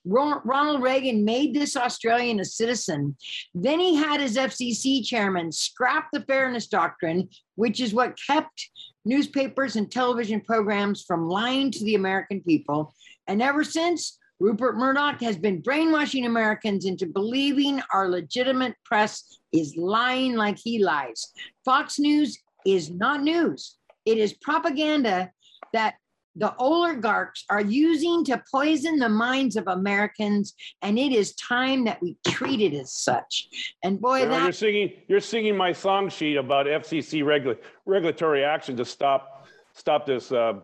Ronald 0.05 0.83
Reagan 0.83 1.25
made 1.25 1.55
this 1.55 1.77
Australian 1.77 2.41
a 2.41 2.45
citizen. 2.45 3.17
Then 3.55 3.79
he 3.79 3.95
had 3.95 4.21
his 4.21 4.37
FCC 4.37 5.05
chairman 5.05 5.53
scrap 5.53 6.09
the 6.13 6.23
fairness 6.23 6.67
doctrine, 6.67 7.29
which 7.55 7.81
is 7.81 7.95
what 7.95 8.19
kept 8.27 8.71
newspapers 9.05 9.77
and 9.77 9.91
television 9.91 10.41
programs 10.41 11.03
from 11.03 11.29
lying 11.29 11.71
to 11.71 11.85
the 11.85 11.95
American 11.95 12.41
people. 12.41 12.95
And 13.29 13.41
ever 13.41 13.65
since, 13.65 14.19
Rupert 14.41 14.77
Murdoch 14.77 15.21
has 15.21 15.37
been 15.37 15.61
brainwashing 15.61 16.27
Americans 16.27 16.85
into 16.85 17.07
believing 17.07 17.81
our 17.93 18.09
legitimate 18.09 18.75
press 18.85 19.39
is 19.53 19.77
lying 19.77 20.35
like 20.35 20.59
he 20.59 20.83
lies. 20.83 21.29
Fox 21.65 22.01
News 22.01 22.37
is 22.67 22.91
not 22.91 23.23
news, 23.23 23.77
it 24.05 24.19
is 24.19 24.33
propaganda 24.35 25.31
that 25.73 25.95
the 26.37 26.55
oligarchs 26.57 27.45
are 27.51 27.61
using 27.61 28.25
to 28.25 28.43
poison 28.51 28.99
the 28.99 29.09
minds 29.09 29.57
of 29.57 29.69
Americans, 29.69 30.55
and 30.81 30.99
it 30.99 31.13
is 31.13 31.35
time 31.35 31.85
that 31.85 32.01
we 32.01 32.17
treat 32.27 32.61
it 32.61 32.75
as 32.75 32.93
such. 32.93 33.49
And 33.83 34.01
boy, 34.01 34.27
that 34.27 34.43
you're 34.43 34.53
singing, 34.53 34.93
you're 35.09 35.21
singing 35.21 35.57
my 35.57 35.73
song 35.73 36.09
sheet 36.09 36.37
about 36.37 36.67
FCC 36.67 37.25
regula- 37.25 37.57
regulatory 37.85 38.45
action 38.45 38.77
to 38.77 38.85
stop 38.85 39.47
stop 39.75 40.07
this 40.07 40.33
uh, 40.33 40.55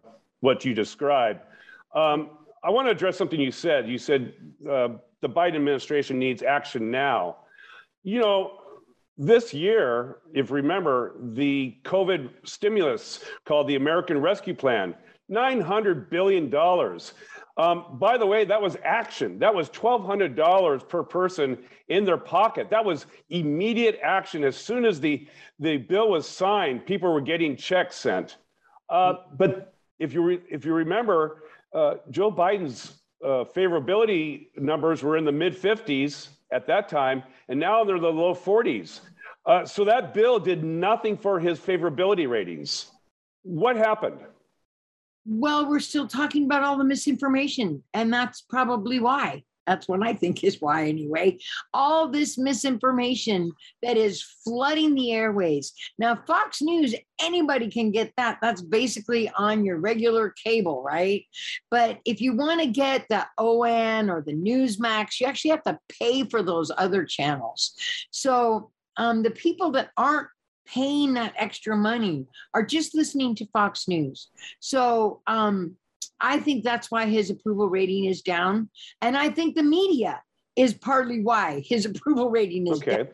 what 0.41 0.65
you 0.65 0.75
described. 0.75 1.41
Um, 1.95 2.31
I 2.63 2.71
want 2.71 2.87
to 2.87 2.91
address 2.91 3.17
something 3.17 3.41
you 3.41 3.53
said. 3.53 3.89
You 3.89 3.99
said 3.99 4.33
uh, 4.69 4.89
the 5.21 5.29
Biden 5.29 5.57
administration 5.57 6.19
needs 6.19 6.43
action 6.43 6.91
now. 6.91 7.37
You 8.03 8.21
know, 8.21 8.61
this 9.17 9.53
year, 9.53 10.19
if 10.33 10.51
remember, 10.51 11.15
the 11.21 11.77
COVID 11.85 12.31
stimulus 12.45 13.25
called 13.45 13.69
the 13.69 13.75
American 13.75 14.21
Rescue 14.21 14.55
Plan 14.55 14.95
$900 15.31 16.11
billion. 16.11 16.55
Um, 17.57 17.99
by 17.99 18.17
the 18.17 18.27
way, 18.27 18.45
that 18.45 18.63
was 18.63 18.77
action. 18.85 19.39
That 19.41 19.55
was 19.55 19.69
$1,200 19.71 20.89
per 20.89 21.03
person 21.03 21.59
in 21.89 22.05
their 22.05 22.17
pocket. 22.17 22.71
That 22.71 22.85
was 22.85 23.07
immediate 23.31 23.99
action. 24.03 24.45
As 24.45 24.57
soon 24.57 24.85
as 24.85 25.01
the, 25.01 25.27
the 25.59 25.77
bill 25.77 26.11
was 26.11 26.29
signed, 26.29 26.87
people 26.87 27.13
were 27.13 27.21
getting 27.21 27.57
checks 27.57 27.97
sent. 27.97 28.37
Uh, 28.89 29.15
but 29.37 29.75
if 29.99 30.13
you, 30.13 30.23
re- 30.23 30.43
if 30.49 30.65
you 30.65 30.73
remember, 30.73 31.43
uh, 31.75 31.95
Joe 32.11 32.31
Biden's 32.31 33.03
uh, 33.25 33.45
favorability 33.45 34.47
numbers 34.57 35.03
were 35.03 35.17
in 35.17 35.25
the 35.25 35.33
mid 35.33 35.61
50s 35.61 36.29
at 36.53 36.67
that 36.69 36.89
time, 36.89 37.25
and 37.49 37.59
now 37.59 37.83
they're 37.85 37.99
the 37.99 38.09
low 38.09 38.35
40s. 38.35 39.01
Uh, 39.45 39.65
so 39.65 39.85
that 39.85 40.15
bill 40.15 40.39
did 40.39 40.63
nothing 40.63 41.17
for 41.17 41.41
his 41.41 41.59
favorability 41.59 42.29
ratings. 42.29 42.91
What 43.43 43.77
happened? 43.77 44.19
Well, 45.29 45.69
we're 45.69 45.79
still 45.81 46.07
talking 46.07 46.45
about 46.45 46.65
all 46.65 46.79
the 46.79 46.85
misinformation. 46.85 47.83
And 47.93 48.13
that's 48.13 48.41
probably 48.41 48.99
why. 48.99 49.45
That's 49.67 49.87
what 49.87 50.03
I 50.03 50.15
think 50.15 50.43
is 50.43 50.63
why, 50.63 50.87
anyway. 50.87 51.37
All 51.75 52.09
this 52.09 52.39
misinformation 52.39 53.53
that 53.83 53.99
is 53.99 54.23
flooding 54.43 54.95
the 54.95 55.13
airways. 55.13 55.75
Now, 55.99 56.19
Fox 56.27 56.63
News, 56.63 56.95
anybody 57.21 57.69
can 57.71 57.91
get 57.91 58.11
that. 58.17 58.39
That's 58.41 58.63
basically 58.63 59.31
on 59.37 59.67
your 59.67 59.77
regular 59.77 60.33
cable, 60.43 60.83
right? 60.83 61.27
But 61.71 61.99
if 62.07 62.23
you 62.23 62.35
want 62.35 62.63
to 62.63 62.67
get 62.67 63.05
the 63.11 63.27
OAN 63.39 64.11
or 64.11 64.23
the 64.23 64.33
Newsmax, 64.33 65.21
you 65.21 65.27
actually 65.27 65.51
have 65.51 65.65
to 65.65 65.79
pay 65.91 66.25
for 66.25 66.43
those 66.43 66.73
other 66.79 67.05
channels. 67.05 67.75
So 68.11 68.71
um, 68.97 69.23
the 69.23 69.31
people 69.31 69.73
that 69.73 69.91
aren't 69.99 70.29
paying 70.73 71.15
that 71.15 71.33
extra 71.37 71.77
money 71.77 72.27
are 72.55 72.63
just 72.65 72.95
listening 72.95 73.35
to 73.37 73.47
Fox 73.53 73.89
News. 73.89 74.29
So 74.61 75.23
um, 75.27 75.77
I 76.21 76.39
think 76.39 76.65
that's 76.65 76.91
why 76.91 77.07
his 77.07 77.31
approval 77.31 77.69
rating 77.69 78.05
is 78.05 78.23
down. 78.23 78.69
And 79.03 79.17
I 79.17 79.31
think 79.31 79.55
the 79.57 79.63
media 79.63 80.23
is 80.57 80.75
partly 80.75 81.23
why 81.23 81.63
his 81.67 81.87
approval 81.91 82.31
rating 82.31 82.67
is 82.67 82.79
Okay. 82.79 82.97
down. 82.97 83.09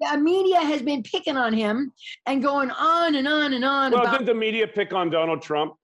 The 0.00 0.18
media 0.18 0.60
has 0.60 0.82
been 0.82 1.02
picking 1.02 1.36
on 1.36 1.52
him 1.52 1.92
and 2.26 2.42
going 2.42 2.70
on 2.70 3.14
and 3.14 3.28
on 3.28 3.52
and 3.52 3.64
on 3.64 3.92
Well, 3.92 4.02
about 4.02 4.12
didn't 4.12 4.26
the 4.26 4.34
media 4.34 4.66
pick 4.66 4.92
on 4.92 5.08
Donald 5.08 5.40
Trump? 5.40 5.74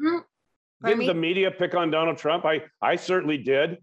Hmm? 0.00 0.18
Didn't 0.84 0.98
me? 1.00 1.06
the 1.08 1.14
media 1.14 1.50
pick 1.50 1.74
on 1.74 1.90
Donald 1.90 2.16
Trump? 2.16 2.44
I, 2.44 2.62
I 2.80 2.96
certainly 2.96 3.36
did. 3.36 3.78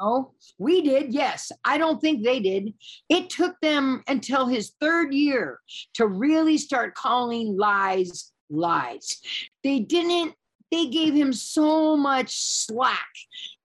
Oh, 0.00 0.32
we 0.58 0.80
did. 0.80 1.12
Yes. 1.12 1.52
I 1.64 1.76
don't 1.76 2.00
think 2.00 2.24
they 2.24 2.40
did. 2.40 2.72
It 3.08 3.28
took 3.28 3.54
them 3.60 4.02
until 4.08 4.46
his 4.46 4.72
third 4.80 5.12
year 5.12 5.60
to 5.94 6.06
really 6.06 6.56
start 6.56 6.94
calling 6.94 7.56
lies 7.56 8.32
lies. 8.50 9.18
They 9.62 9.80
didn't, 9.80 10.34
they 10.70 10.86
gave 10.86 11.14
him 11.14 11.32
so 11.32 11.96
much 11.96 12.30
slack. 12.34 13.06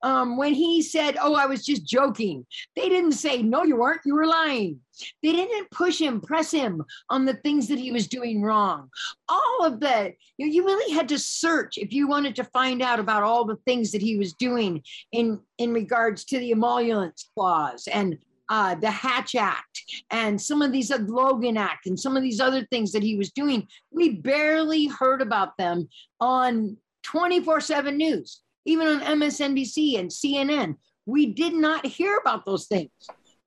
Um, 0.02 0.38
when 0.38 0.54
he 0.54 0.82
said, 0.82 1.18
Oh, 1.20 1.34
I 1.36 1.48
was 1.48 1.66
just 1.66 1.86
joking, 1.86 2.46
they 2.76 2.90
didn't 2.90 3.14
say, 3.14 3.42
No, 3.42 3.64
you 3.64 3.78
weren't, 3.78 4.02
you 4.06 4.16
were 4.16 4.28
lying. 4.28 4.80
They 5.24 5.32
didn't 5.32 5.72
push 5.72 6.00
him, 6.00 6.22
press 6.22 6.52
him 6.52 6.84
on 7.10 7.26
the 7.26 7.36
things 7.36 7.68
that 7.68 7.80
he 7.80 7.92
was 7.92 8.08
doing 8.08 8.42
wrong. 8.42 8.90
All 9.28 9.66
of 9.66 9.80
that, 9.82 10.14
you, 10.38 10.48
you 10.48 10.66
really 10.66 10.94
had 10.94 11.10
to 11.10 11.20
search 11.20 11.78
if 11.78 11.94
you 11.94 12.08
wanted 12.08 12.36
to 12.38 12.44
find 12.46 12.82
out 12.82 13.00
about 13.00 13.24
all 13.24 13.46
the 13.46 13.58
things 13.66 13.92
that 13.92 14.02
he 14.02 14.18
was 14.18 14.34
doing 14.34 14.82
in 15.12 15.40
in 15.58 15.74
regards 15.74 16.26
to 16.26 16.40
the 16.40 16.52
emoluments 16.52 17.30
clause 17.36 17.88
and 17.92 18.18
uh, 18.50 18.76
the 18.76 18.92
Hatch 18.92 19.36
Act 19.36 19.84
and 20.12 20.40
some 20.40 20.62
of 20.62 20.72
these 20.72 20.92
uh, 20.92 21.00
Logan 21.08 21.58
Act 21.58 21.88
and 21.88 22.00
some 22.00 22.16
of 22.16 22.24
these 22.24 22.40
other 22.40 22.66
things 22.66 22.92
that 22.92 23.04
he 23.04 23.16
was 23.16 23.32
doing. 23.32 23.68
We 23.92 24.18
barely 24.18 24.88
heard 24.88 25.22
about 25.22 25.58
them 25.58 25.90
on 26.20 26.78
24 27.04 27.62
7 27.62 27.98
news, 27.98 28.42
even 28.66 28.88
on 28.88 29.20
MSNBC 29.20 30.00
and 30.00 30.10
CNN. 30.10 30.76
We 31.06 31.34
did 31.34 31.54
not 31.54 31.86
hear 31.86 32.18
about 32.18 32.46
those 32.46 32.68
things. 32.68 32.92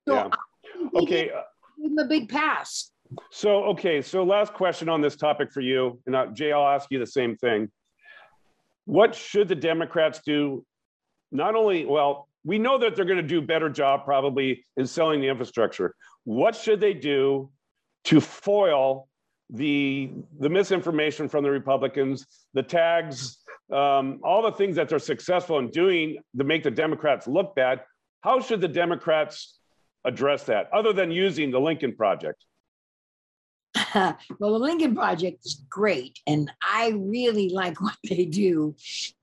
So 0.07 0.15
Yeah. 0.15 0.29
I 0.79 0.89
Okay. 0.99 1.31
give 1.81 1.91
him 1.91 1.97
a 1.97 2.05
big 2.05 2.29
pass. 2.29 2.91
So, 3.31 3.63
okay, 3.65 4.01
so 4.01 4.23
last 4.23 4.53
question 4.53 4.87
on 4.87 5.01
this 5.01 5.15
topic 5.15 5.51
for 5.51 5.61
you, 5.61 5.99
and 6.05 6.15
uh, 6.15 6.27
Jay, 6.27 6.51
I'll 6.51 6.67
ask 6.67 6.91
you 6.91 6.99
the 6.99 7.07
same 7.07 7.35
thing. 7.35 7.69
What 8.85 9.15
should 9.15 9.47
the 9.47 9.55
Democrats 9.55 10.21
do? 10.25 10.65
Not 11.31 11.55
only, 11.55 11.85
well, 11.85 12.27
we 12.43 12.59
know 12.59 12.77
that 12.77 12.95
they're 12.95 13.05
going 13.05 13.17
to 13.17 13.23
do 13.23 13.39
a 13.39 13.41
better 13.41 13.69
job 13.69 14.05
probably 14.05 14.63
in 14.77 14.85
selling 14.87 15.21
the 15.21 15.27
infrastructure. 15.27 15.95
What 16.23 16.55
should 16.55 16.79
they 16.79 16.93
do 16.93 17.49
to 18.05 18.21
foil 18.21 19.07
the 19.51 20.11
the 20.39 20.49
misinformation 20.49 21.27
from 21.27 21.43
the 21.43 21.49
Republicans, 21.51 22.25
the 22.53 22.63
tags, 22.63 23.39
um, 23.73 24.19
all 24.23 24.41
the 24.43 24.51
things 24.51 24.75
that 24.75 24.89
they're 24.89 24.99
successful 24.99 25.57
in 25.59 25.69
doing 25.69 26.17
to 26.37 26.43
make 26.43 26.63
the 26.63 26.71
Democrats 26.71 27.27
look 27.27 27.55
bad? 27.55 27.81
How 28.21 28.39
should 28.39 28.61
the 28.61 28.67
Democrats 28.67 29.58
address 30.05 30.43
that, 30.45 30.69
other 30.73 30.93
than 30.93 31.11
using 31.11 31.51
the 31.51 31.59
Lincoln 31.59 31.95
Project? 31.95 32.43
well, 33.95 34.17
the 34.39 34.47
Lincoln 34.59 34.95
Project 34.95 35.45
is 35.45 35.63
great, 35.69 36.19
and 36.27 36.51
I 36.61 36.93
really 36.95 37.49
like 37.49 37.81
what 37.81 37.95
they 38.07 38.25
do. 38.25 38.75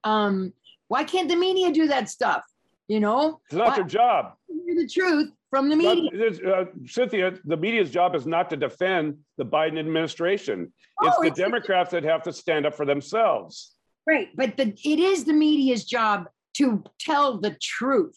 Um, 0.05 0.53
why 0.89 1.05
can't 1.05 1.29
the 1.29 1.37
media 1.37 1.73
do 1.73 1.89
that 1.89 2.09
stuff? 2.09 2.43
You 2.89 3.01
know, 3.01 3.41
It's 3.47 3.55
not 3.55 3.69
Why- 3.69 3.77
their 3.77 3.85
job. 3.85 4.35
the 4.49 4.89
truth 4.89 5.31
from 5.51 5.69
the 5.69 5.77
media. 5.77 6.11
there's, 6.13 6.41
uh, 6.41 6.67
Cynthia, 6.87 7.33
the 7.45 7.57
media's 7.57 7.91
job 7.91 8.15
is 8.15 8.27
not 8.27 8.49
to 8.51 8.57
defend 8.57 9.17
the 9.39 9.45
Biden 9.45 9.79
administration. 9.79 10.73
It's 11.03 11.17
Oh, 11.17 11.21
the 11.23 11.29
it's- 11.29 11.37
Democrats 11.39 11.91
that 11.91 12.05
have 12.05 12.23
to 12.23 12.33
stand 12.33 12.65
up 12.67 12.75
for 12.75 12.87
themselves. 12.87 13.73
Right, 14.07 14.29
but 14.37 14.57
the, 14.57 14.73
it 14.85 15.01
is 15.01 15.25
the 15.25 15.33
media's 15.33 15.85
job 15.85 16.29
to 16.59 16.85
tell 17.01 17.39
the 17.39 17.57
truth. 17.61 18.17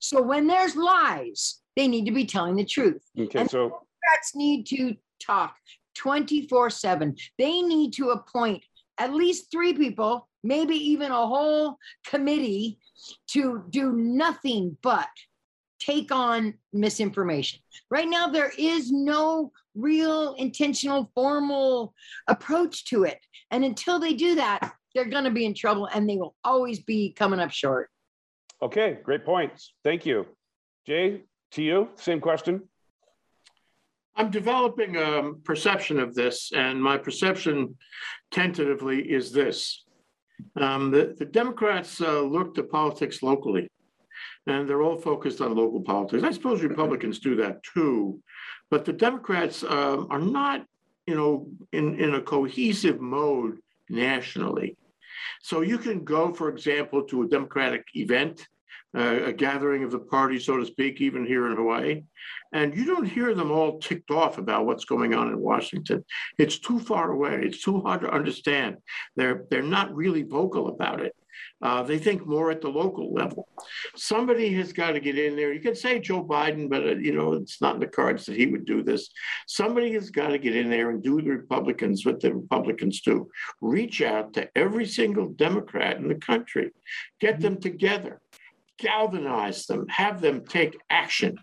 So 0.00 0.20
when 0.20 0.48
there's 0.48 0.74
lies, 0.74 1.60
they 1.78 1.86
need 1.86 2.06
to 2.06 2.10
be 2.12 2.26
telling 2.26 2.56
the 2.56 2.64
truth. 2.64 3.00
Okay, 3.16 3.38
And- 3.38 3.50
so 3.50 3.68
Democrats 3.68 4.34
need 4.34 4.66
to 4.66 4.96
talk 5.20 5.54
24 5.94 6.70
7. 6.70 7.16
They 7.38 7.62
need 7.62 7.92
to 7.94 8.10
appoint 8.10 8.64
at 8.98 9.14
least 9.14 9.52
three 9.52 9.72
people, 9.72 10.28
maybe 10.42 10.74
even 10.74 11.12
a 11.12 11.26
whole 11.26 11.78
committee 12.04 12.80
to 13.28 13.64
do 13.70 13.92
nothing 13.92 14.76
but 14.82 15.08
take 15.78 16.10
on 16.10 16.54
misinformation. 16.72 17.60
Right 17.90 18.08
now, 18.08 18.26
there 18.26 18.50
is 18.58 18.90
no 18.90 19.52
real 19.76 20.34
intentional, 20.34 21.12
formal 21.14 21.94
approach 22.26 22.86
to 22.86 23.04
it. 23.04 23.20
And 23.52 23.64
until 23.64 24.00
they 24.00 24.14
do 24.14 24.34
that, 24.34 24.72
they're 24.96 25.04
going 25.04 25.22
to 25.24 25.30
be 25.30 25.44
in 25.44 25.54
trouble 25.54 25.86
and 25.94 26.10
they 26.10 26.16
will 26.16 26.34
always 26.42 26.80
be 26.80 27.12
coming 27.12 27.38
up 27.38 27.52
short. 27.52 27.88
okay, 28.60 28.98
great 29.04 29.24
points. 29.24 29.74
Thank 29.84 30.04
you. 30.04 30.26
Jay, 30.84 31.22
to 31.52 31.62
you, 31.62 31.88
same 31.96 32.20
question. 32.20 32.62
I'm 34.16 34.30
developing 34.30 34.96
a 34.96 35.32
perception 35.44 36.00
of 36.00 36.14
this, 36.14 36.50
and 36.54 36.82
my 36.82 36.98
perception 36.98 37.76
tentatively 38.32 39.00
is 39.00 39.30
this. 39.30 39.84
Um, 40.56 40.90
the, 40.90 41.14
the 41.16 41.24
Democrats 41.24 42.00
uh, 42.00 42.20
look 42.22 42.54
to 42.56 42.64
politics 42.64 43.22
locally, 43.22 43.70
and 44.46 44.68
they're 44.68 44.82
all 44.82 44.96
focused 44.96 45.40
on 45.40 45.54
local 45.54 45.80
politics. 45.80 46.24
I 46.24 46.32
suppose 46.32 46.62
Republicans 46.62 47.20
do 47.20 47.36
that 47.36 47.62
too, 47.62 48.20
but 48.70 48.84
the 48.84 48.92
Democrats 48.92 49.62
um, 49.62 50.08
are 50.10 50.18
not, 50.18 50.66
you 51.06 51.14
know, 51.14 51.48
in, 51.72 51.98
in 52.00 52.14
a 52.14 52.20
cohesive 52.20 53.00
mode 53.00 53.58
nationally. 53.88 54.76
So 55.42 55.60
you 55.60 55.78
can 55.78 56.04
go, 56.04 56.32
for 56.32 56.48
example, 56.48 57.04
to 57.04 57.22
a 57.22 57.28
Democratic 57.28 57.84
event, 57.94 58.46
uh, 58.96 59.24
a 59.24 59.32
gathering 59.32 59.84
of 59.84 59.90
the 59.90 59.98
party, 59.98 60.38
so 60.38 60.56
to 60.56 60.64
speak, 60.64 61.00
even 61.00 61.26
here 61.26 61.46
in 61.46 61.56
Hawaii, 61.56 62.02
and 62.52 62.74
you 62.74 62.84
don't 62.86 63.04
hear 63.04 63.34
them 63.34 63.50
all 63.50 63.78
ticked 63.78 64.10
off 64.10 64.38
about 64.38 64.66
what's 64.66 64.84
going 64.84 65.14
on 65.14 65.28
in 65.28 65.38
Washington. 65.38 66.04
It's 66.38 66.58
too 66.58 66.78
far 66.78 67.10
away. 67.10 67.40
It's 67.42 67.62
too 67.62 67.80
hard 67.80 68.00
to 68.02 68.10
understand. 68.10 68.78
They're 69.16 69.44
they're 69.50 69.62
not 69.62 69.94
really 69.94 70.22
vocal 70.22 70.68
about 70.68 71.00
it. 71.00 71.14
Uh, 71.60 71.82
they 71.82 71.98
think 71.98 72.24
more 72.26 72.50
at 72.50 72.60
the 72.60 72.68
local 72.68 73.12
level. 73.12 73.48
Somebody 73.96 74.52
has 74.54 74.72
got 74.72 74.92
to 74.92 75.00
get 75.00 75.18
in 75.18 75.36
there. 75.36 75.52
You 75.52 75.60
can 75.60 75.74
say 75.74 75.98
Joe 75.98 76.24
Biden, 76.24 76.70
but 76.70 76.82
uh, 76.82 76.96
you 76.96 77.12
know 77.12 77.32
it's 77.32 77.60
not 77.60 77.74
in 77.74 77.80
the 77.80 77.86
cards 77.86 78.26
that 78.26 78.36
he 78.36 78.46
would 78.46 78.64
do 78.64 78.82
this. 78.82 79.10
Somebody 79.46 79.92
has 79.94 80.10
got 80.10 80.28
to 80.28 80.38
get 80.38 80.54
in 80.56 80.70
there 80.70 80.90
and 80.90 81.02
do 81.02 81.20
the 81.20 81.30
Republicans 81.30 82.06
what 82.06 82.20
the 82.20 82.32
Republicans 82.32 83.00
do: 83.00 83.28
reach 83.60 84.02
out 84.02 84.34
to 84.34 84.48
every 84.56 84.86
single 84.86 85.28
Democrat 85.30 85.96
in 85.96 86.08
the 86.08 86.14
country, 86.14 86.70
get 87.20 87.40
them 87.40 87.60
together, 87.60 88.20
galvanize 88.78 89.66
them, 89.66 89.86
have 89.88 90.20
them 90.20 90.44
take 90.44 90.78
action. 90.90 91.38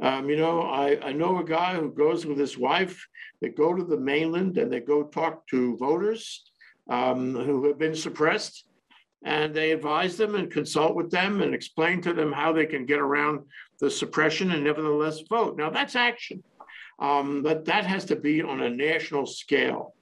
Um, 0.00 0.28
you 0.28 0.36
know, 0.36 0.62
I, 0.62 0.98
I 1.02 1.12
know 1.12 1.38
a 1.38 1.44
guy 1.44 1.74
who 1.74 1.92
goes 1.92 2.26
with 2.26 2.38
his 2.38 2.58
wife, 2.58 3.06
they 3.40 3.48
go 3.48 3.74
to 3.74 3.84
the 3.84 3.96
mainland 3.98 4.58
and 4.58 4.72
they 4.72 4.80
go 4.80 5.04
talk 5.04 5.46
to 5.48 5.76
voters 5.76 6.50
um, 6.88 7.34
who 7.34 7.66
have 7.66 7.78
been 7.78 7.94
suppressed. 7.94 8.64
And 9.22 9.52
they 9.54 9.72
advise 9.72 10.16
them 10.16 10.34
and 10.34 10.50
consult 10.50 10.94
with 10.94 11.10
them 11.10 11.42
and 11.42 11.54
explain 11.54 12.00
to 12.02 12.14
them 12.14 12.32
how 12.32 12.54
they 12.54 12.64
can 12.64 12.86
get 12.86 12.98
around 12.98 13.40
the 13.78 13.90
suppression 13.90 14.50
and 14.52 14.64
nevertheless 14.64 15.20
vote. 15.28 15.58
Now, 15.58 15.68
that's 15.68 15.94
action. 15.94 16.42
Um, 16.98 17.42
but 17.42 17.66
that 17.66 17.84
has 17.84 18.06
to 18.06 18.16
be 18.16 18.42
on 18.42 18.62
a 18.62 18.70
national 18.70 19.26
scale. 19.26 19.94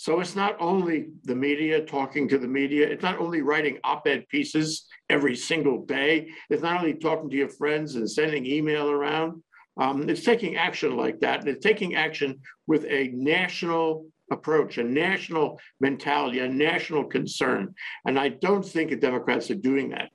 So 0.00 0.18
it's 0.18 0.34
not 0.34 0.56
only 0.60 1.08
the 1.24 1.34
media 1.34 1.84
talking 1.84 2.26
to 2.28 2.38
the 2.38 2.48
media, 2.48 2.88
it's 2.88 3.02
not 3.02 3.18
only 3.18 3.42
writing 3.42 3.76
op 3.84 4.06
ed 4.06 4.26
pieces 4.30 4.86
every 5.10 5.36
single 5.36 5.84
day, 5.84 6.30
it's 6.48 6.62
not 6.62 6.80
only 6.80 6.94
talking 6.94 7.28
to 7.28 7.36
your 7.36 7.50
friends 7.50 7.96
and 7.96 8.10
sending 8.10 8.46
email 8.46 8.88
around. 8.88 9.42
Um, 9.78 10.08
it's 10.08 10.24
taking 10.24 10.56
action 10.56 10.96
like 10.96 11.20
that. 11.20 11.40
And 11.40 11.48
it's 11.50 11.62
taking 11.62 11.96
action 11.96 12.40
with 12.66 12.86
a 12.86 13.08
national 13.08 14.06
approach, 14.32 14.78
a 14.78 14.84
national 14.84 15.60
mentality, 15.82 16.38
a 16.38 16.48
national 16.48 17.04
concern. 17.04 17.74
And 18.06 18.18
I 18.18 18.30
don't 18.30 18.64
think 18.64 18.88
the 18.88 18.96
Democrats 18.96 19.50
are 19.50 19.54
doing 19.54 19.90
that. 19.90 20.08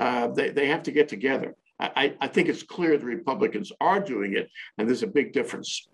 Uh, 0.00 0.26
they, 0.26 0.50
they 0.50 0.66
have 0.66 0.82
to 0.82 0.90
get 0.90 1.06
together. 1.06 1.54
I, 1.78 1.90
I 1.94 2.14
I 2.22 2.26
think 2.26 2.48
it's 2.48 2.64
clear 2.64 2.98
the 2.98 3.04
Republicans 3.04 3.70
are 3.80 4.00
doing 4.00 4.32
it, 4.36 4.50
and 4.76 4.88
there's 4.88 5.04
a 5.04 5.06
big 5.06 5.32
difference. 5.32 5.86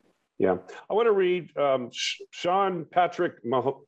Yeah, 0.45 0.57
I 0.91 0.93
want 0.93 1.07
to 1.07 1.13
read 1.13 1.57
um, 1.57 1.89
Sh- 1.91 2.21
Sean 2.31 2.85
Patrick 2.85 3.43
Maho- 3.47 3.81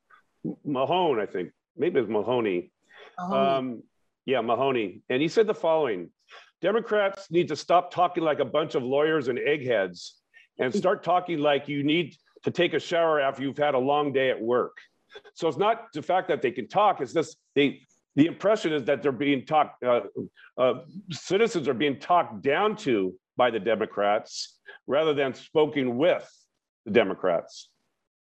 Mahone, 0.65 1.19
I 1.19 1.27
think, 1.27 1.51
maybe 1.77 1.99
it's 1.99 2.09
Mahoney. 2.09 2.71
Um, 3.19 3.83
yeah, 4.25 4.41
Mahoney. 4.41 5.03
And 5.07 5.21
he 5.21 5.27
said 5.27 5.45
the 5.45 5.53
following 5.53 6.09
Democrats 6.59 7.29
need 7.29 7.47
to 7.49 7.55
stop 7.55 7.91
talking 7.91 8.23
like 8.23 8.39
a 8.39 8.45
bunch 8.45 8.73
of 8.73 8.81
lawyers 8.81 9.27
and 9.27 9.37
eggheads 9.37 10.15
and 10.57 10.73
start 10.83 11.03
talking 11.03 11.37
like 11.37 11.67
you 11.67 11.83
need 11.83 12.15
to 12.43 12.49
take 12.49 12.73
a 12.73 12.79
shower 12.79 13.19
after 13.21 13.43
you've 13.43 13.59
had 13.59 13.75
a 13.75 13.79
long 13.79 14.11
day 14.11 14.31
at 14.31 14.41
work. 14.41 14.77
So 15.35 15.47
it's 15.47 15.59
not 15.59 15.93
the 15.93 16.01
fact 16.01 16.27
that 16.29 16.41
they 16.41 16.49
can 16.49 16.67
talk, 16.67 17.01
it's 17.01 17.13
just 17.13 17.37
they, 17.53 17.81
the 18.15 18.25
impression 18.25 18.73
is 18.73 18.83
that 18.85 19.03
they're 19.03 19.11
being 19.11 19.45
talked, 19.45 19.83
uh, 19.83 20.01
uh, 20.57 20.73
citizens 21.11 21.67
are 21.67 21.75
being 21.75 21.99
talked 21.99 22.41
down 22.41 22.75
to 22.77 23.13
by 23.35 23.51
the 23.51 23.59
Democrats 23.59 24.57
rather 24.87 25.13
than 25.13 25.35
spoken 25.35 25.97
with 25.97 26.27
the 26.87 26.93
Democrats. 26.93 27.69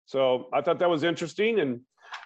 So 0.06 0.48
I 0.54 0.62
thought 0.62 0.78
that 0.78 0.88
was 0.88 1.04
interesting, 1.04 1.60
and 1.60 1.80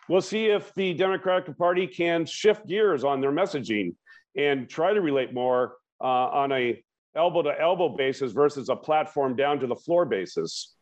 we'll 0.08 0.22
see 0.22 0.46
if 0.46 0.72
the 0.74 0.94
Democratic 0.94 1.58
Party 1.58 1.86
can 1.86 2.24
shift 2.24 2.66
gears 2.66 3.02
on 3.02 3.20
their 3.20 3.32
messaging 3.32 3.96
and 4.36 4.68
try 4.68 4.94
to 4.94 5.00
relate 5.00 5.34
more 5.34 5.74
uh, 6.00 6.04
on 6.04 6.52
a 6.52 6.82
elbow 7.14 7.42
to 7.42 7.60
elbow 7.60 7.88
basis 7.88 8.32
versus 8.32 8.68
a 8.68 8.76
platform 8.76 9.34
down 9.36 9.58
to 9.58 9.66
the 9.66 9.74
floor 9.74 10.06
basis. 10.06 10.74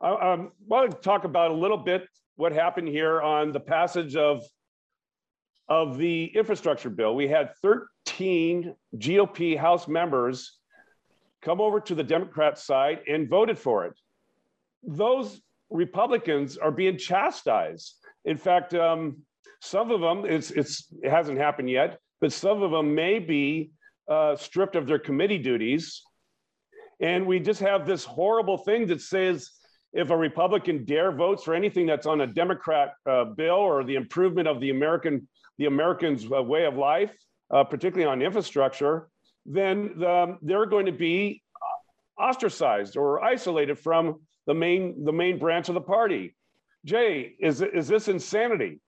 I 0.00 0.32
um, 0.32 0.52
want 0.66 0.92
to 0.92 0.96
talk 0.98 1.24
about 1.24 1.50
a 1.50 1.54
little 1.54 1.76
bit 1.76 2.06
what 2.36 2.52
happened 2.52 2.88
here 2.88 3.20
on 3.20 3.52
the 3.52 3.60
passage 3.60 4.16
of 4.16 4.44
of 5.68 5.98
the 5.98 6.26
infrastructure 6.34 6.88
bill. 6.88 7.14
We 7.14 7.28
had 7.28 7.50
13 7.62 8.74
GOP 8.96 9.58
House 9.58 9.86
members 9.86 10.56
come 11.42 11.60
over 11.60 11.80
to 11.80 11.94
the 11.94 12.04
Democrat 12.04 12.58
side 12.58 13.00
and 13.06 13.28
voted 13.28 13.58
for 13.58 13.84
it. 13.84 13.94
Those 14.82 15.40
Republicans 15.70 16.56
are 16.56 16.70
being 16.70 16.96
chastised. 16.96 17.94
In 18.24 18.36
fact, 18.36 18.74
um, 18.74 19.18
some 19.60 19.90
of 19.90 20.00
them, 20.00 20.24
it's, 20.24 20.50
it's, 20.50 20.92
it 21.02 21.10
hasn't 21.10 21.38
happened 21.38 21.70
yet, 21.70 21.98
but 22.20 22.32
some 22.32 22.62
of 22.62 22.70
them 22.70 22.94
may 22.94 23.18
be 23.18 23.70
uh, 24.08 24.36
stripped 24.36 24.76
of 24.76 24.86
their 24.86 24.98
committee 24.98 25.38
duties. 25.38 26.02
And 27.00 27.26
we 27.26 27.40
just 27.40 27.60
have 27.60 27.86
this 27.86 28.04
horrible 28.04 28.58
thing 28.58 28.86
that 28.88 29.00
says 29.00 29.50
if 29.92 30.10
a 30.10 30.16
Republican 30.16 30.84
dare 30.84 31.12
votes 31.12 31.44
for 31.44 31.54
anything 31.54 31.86
that's 31.86 32.06
on 32.06 32.20
a 32.20 32.26
Democrat 32.26 32.92
uh, 33.08 33.24
bill 33.24 33.54
or 33.54 33.84
the 33.84 33.94
improvement 33.94 34.48
of 34.48 34.60
the 34.60 34.70
American 34.70 35.28
the 35.58 35.66
Americans' 35.66 36.24
uh, 36.30 36.40
way 36.40 36.66
of 36.66 36.76
life, 36.76 37.12
uh, 37.50 37.64
particularly 37.64 38.08
on 38.08 38.22
infrastructure, 38.22 39.08
then 39.44 39.92
the, 39.96 40.36
they're 40.40 40.66
going 40.66 40.86
to 40.86 40.92
be 40.92 41.42
ostracized 42.16 42.96
or 42.96 43.24
isolated 43.24 43.76
from 43.76 44.20
the 44.48 44.54
main 44.54 45.04
the 45.04 45.12
main 45.12 45.38
branch 45.38 45.68
of 45.68 45.74
the 45.74 45.80
party. 45.80 46.34
Jay, 46.84 47.36
is 47.38 47.60
is 47.60 47.86
this 47.86 48.08
insanity? 48.08 48.80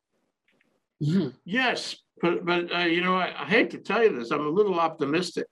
Yes, 1.44 1.96
but 2.20 2.44
but 2.44 2.74
uh, 2.74 2.78
you 2.78 3.02
know, 3.02 3.14
I, 3.14 3.42
I, 3.42 3.44
hate 3.44 3.70
to 3.70 3.78
tell 3.78 4.02
you 4.02 4.18
this. 4.18 4.30
I'm 4.30 4.46
a 4.46 4.56
little 4.58 4.80
optimistic. 4.80 5.46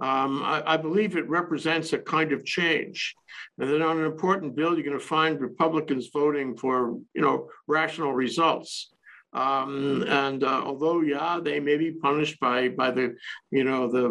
Um, 0.00 0.42
I, 0.42 0.74
I, 0.74 0.76
believe 0.76 1.16
it 1.16 1.28
represents 1.28 1.92
a 1.92 1.98
kind 1.98 2.32
of 2.32 2.44
change, 2.44 3.14
and 3.58 3.70
then 3.70 3.80
on 3.80 3.98
an 3.98 4.04
important 4.04 4.56
bill, 4.56 4.74
you're 4.74 4.84
going 4.84 4.98
to 4.98 5.04
find 5.04 5.40
Republicans 5.40 6.10
voting 6.12 6.56
for 6.56 6.98
you 7.14 7.22
know 7.22 7.48
rational 7.66 8.12
results. 8.12 8.90
Um, 9.32 10.04
and 10.06 10.44
uh, 10.44 10.62
although, 10.64 11.00
yeah, 11.00 11.40
they 11.42 11.60
may 11.60 11.76
be 11.76 11.92
punished 11.92 12.38
by 12.40 12.68
by 12.68 12.90
the 12.90 13.16
you 13.50 13.64
know 13.64 13.90
the 13.90 14.04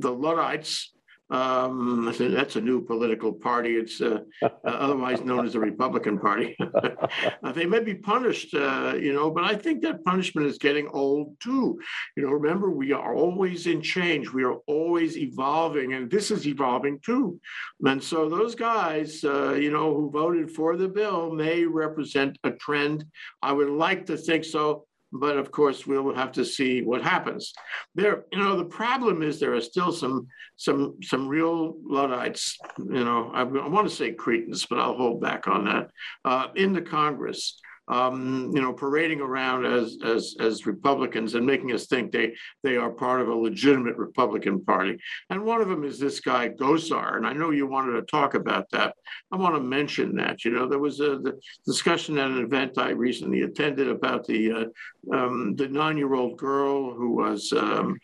the 0.00 0.12
Luddites 0.12 0.93
um, 1.34 2.14
that's 2.18 2.54
a 2.54 2.60
new 2.60 2.80
political 2.80 3.32
party. 3.32 3.74
It's 3.74 4.00
uh, 4.00 4.20
uh, 4.42 4.48
otherwise 4.64 5.20
known 5.22 5.44
as 5.44 5.54
the 5.54 5.60
Republican 5.60 6.18
Party. 6.18 6.56
uh, 7.42 7.52
they 7.52 7.66
may 7.66 7.80
be 7.80 7.94
punished, 7.94 8.54
uh, 8.54 8.94
you 8.96 9.12
know, 9.12 9.30
but 9.30 9.42
I 9.42 9.56
think 9.56 9.82
that 9.82 10.04
punishment 10.04 10.46
is 10.46 10.58
getting 10.58 10.86
old 10.88 11.34
too. 11.40 11.80
You 12.16 12.22
know, 12.22 12.30
remember, 12.30 12.70
we 12.70 12.92
are 12.92 13.16
always 13.16 13.66
in 13.66 13.82
change. 13.82 14.32
We 14.32 14.44
are 14.44 14.58
always 14.68 15.16
evolving, 15.16 15.94
and 15.94 16.08
this 16.08 16.30
is 16.30 16.46
evolving 16.46 17.00
too. 17.00 17.40
And 17.84 18.02
so 18.02 18.28
those 18.28 18.54
guys, 18.54 19.24
uh, 19.24 19.54
you 19.54 19.72
know, 19.72 19.92
who 19.92 20.10
voted 20.10 20.52
for 20.52 20.76
the 20.76 20.88
bill 20.88 21.32
may 21.32 21.64
represent 21.64 22.38
a 22.44 22.52
trend. 22.52 23.04
I 23.42 23.52
would 23.52 23.70
like 23.70 24.06
to 24.06 24.16
think 24.16 24.44
so 24.44 24.86
but 25.14 25.36
of 25.36 25.50
course 25.50 25.86
we'll 25.86 26.14
have 26.14 26.32
to 26.32 26.44
see 26.44 26.82
what 26.82 27.02
happens. 27.02 27.52
There, 27.94 28.24
you 28.32 28.38
know, 28.38 28.56
the 28.56 28.64
problem 28.64 29.22
is 29.22 29.38
there 29.38 29.54
are 29.54 29.60
still 29.60 29.92
some 29.92 30.26
some 30.56 30.96
some 31.02 31.28
real 31.28 31.76
Luddites. 31.84 32.58
You 32.78 33.04
know, 33.04 33.30
I, 33.32 33.42
I 33.42 33.68
want 33.68 33.88
to 33.88 33.94
say 33.94 34.12
cretins, 34.12 34.66
but 34.66 34.78
I'll 34.78 34.96
hold 34.96 35.20
back 35.20 35.46
on 35.46 35.64
that 35.66 35.90
uh, 36.24 36.48
in 36.56 36.72
the 36.72 36.82
Congress 36.82 37.60
um, 37.88 38.50
you 38.54 38.62
know, 38.62 38.72
parading 38.72 39.20
around 39.20 39.66
as, 39.66 39.98
as, 40.04 40.36
as 40.40 40.66
Republicans 40.66 41.34
and 41.34 41.44
making 41.44 41.72
us 41.72 41.86
think 41.86 42.12
they, 42.12 42.34
they 42.62 42.76
are 42.76 42.90
part 42.90 43.20
of 43.20 43.28
a 43.28 43.34
legitimate 43.34 43.96
Republican 43.96 44.64
Party. 44.64 44.96
And 45.30 45.44
one 45.44 45.60
of 45.60 45.68
them 45.68 45.84
is 45.84 45.98
this 45.98 46.20
guy, 46.20 46.48
Gosar. 46.48 47.16
And 47.16 47.26
I 47.26 47.32
know 47.32 47.50
you 47.50 47.66
wanted 47.66 47.92
to 47.92 48.02
talk 48.02 48.34
about 48.34 48.70
that. 48.70 48.94
I 49.30 49.36
want 49.36 49.54
to 49.54 49.60
mention 49.60 50.16
that. 50.16 50.44
You 50.44 50.52
know, 50.52 50.66
there 50.66 50.78
was 50.78 51.00
a 51.00 51.18
the 51.18 51.38
discussion 51.66 52.18
at 52.18 52.30
an 52.30 52.42
event 52.42 52.78
I 52.78 52.90
recently 52.90 53.42
attended 53.42 53.88
about 53.88 54.26
the, 54.26 54.52
uh, 54.52 55.14
um, 55.14 55.54
the 55.56 55.68
nine 55.68 55.96
year 55.98 56.14
old 56.14 56.38
girl 56.38 56.94
who 56.94 57.12
was. 57.12 57.52
Um, 57.52 57.98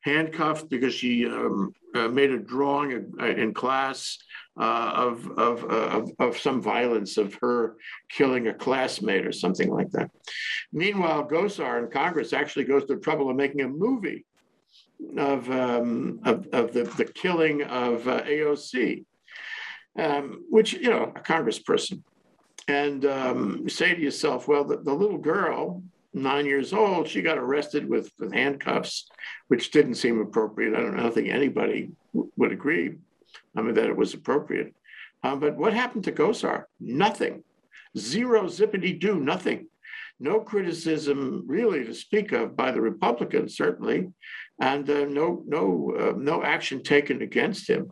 handcuffed 0.00 0.68
because 0.68 0.94
she 0.94 1.26
um, 1.26 1.72
uh, 1.94 2.08
made 2.08 2.30
a 2.30 2.38
drawing 2.38 3.10
in 3.20 3.54
class 3.54 4.18
uh, 4.58 4.92
of, 4.94 5.30
of, 5.36 5.64
of, 5.64 6.10
of, 6.20 6.38
some 6.38 6.62
violence 6.62 7.16
of 7.16 7.34
her 7.34 7.76
killing 8.08 8.46
a 8.46 8.54
classmate 8.54 9.26
or 9.26 9.32
something 9.32 9.68
like 9.68 9.90
that. 9.90 10.10
Meanwhile, 10.72 11.28
Gosar 11.28 11.82
in 11.82 11.90
Congress 11.90 12.32
actually 12.32 12.64
goes 12.64 12.84
to 12.84 12.94
the 12.94 13.00
trouble 13.00 13.28
of 13.28 13.36
making 13.36 13.62
a 13.62 13.68
movie 13.68 14.24
of, 15.16 15.50
um, 15.50 16.20
of, 16.24 16.46
of 16.52 16.72
the, 16.72 16.84
the 16.84 17.04
killing 17.04 17.62
of 17.62 18.06
uh, 18.06 18.22
AOC, 18.22 19.04
um, 19.98 20.44
which, 20.48 20.74
you 20.74 20.88
know, 20.88 21.12
a 21.16 21.20
congressperson. 21.20 22.02
And 22.68 23.04
um, 23.06 23.68
say 23.68 23.92
to 23.92 24.00
yourself, 24.00 24.46
well, 24.46 24.64
the, 24.64 24.76
the 24.76 24.94
little 24.94 25.18
girl, 25.18 25.82
nine 26.12 26.46
years 26.46 26.72
old, 26.72 27.08
she 27.08 27.22
got 27.22 27.38
arrested 27.38 27.88
with, 27.88 28.10
with 28.20 28.32
handcuffs, 28.32 29.08
which 29.48 29.72
didn't 29.72 29.96
seem 29.96 30.20
appropriate. 30.20 30.74
I 30.74 30.80
don't, 30.80 30.98
I 30.98 31.02
don't 31.02 31.12
think 31.12 31.28
anybody 31.28 31.90
would 32.12 32.52
agree 32.52 32.94
I 33.56 33.62
mean, 33.62 33.74
that 33.74 33.86
it 33.86 33.96
was 33.96 34.14
appropriate. 34.14 34.74
Um, 35.22 35.40
but 35.40 35.56
what 35.56 35.72
happened 35.72 36.04
to 36.04 36.12
Gosar? 36.12 36.64
Nothing. 36.80 37.42
Zero 37.96 38.44
zippity 38.44 38.98
do, 38.98 39.20
nothing. 39.20 39.68
No 40.20 40.40
criticism 40.40 41.44
really 41.46 41.84
to 41.84 41.94
speak 41.94 42.32
of 42.32 42.56
by 42.56 42.70
the 42.70 42.80
Republicans, 42.80 43.56
certainly, 43.56 44.10
and 44.60 44.88
uh, 44.88 45.06
no 45.06 45.42
no 45.46 45.94
uh, 45.98 46.12
no 46.16 46.42
action 46.42 46.82
taken 46.82 47.22
against 47.22 47.68
him. 47.68 47.90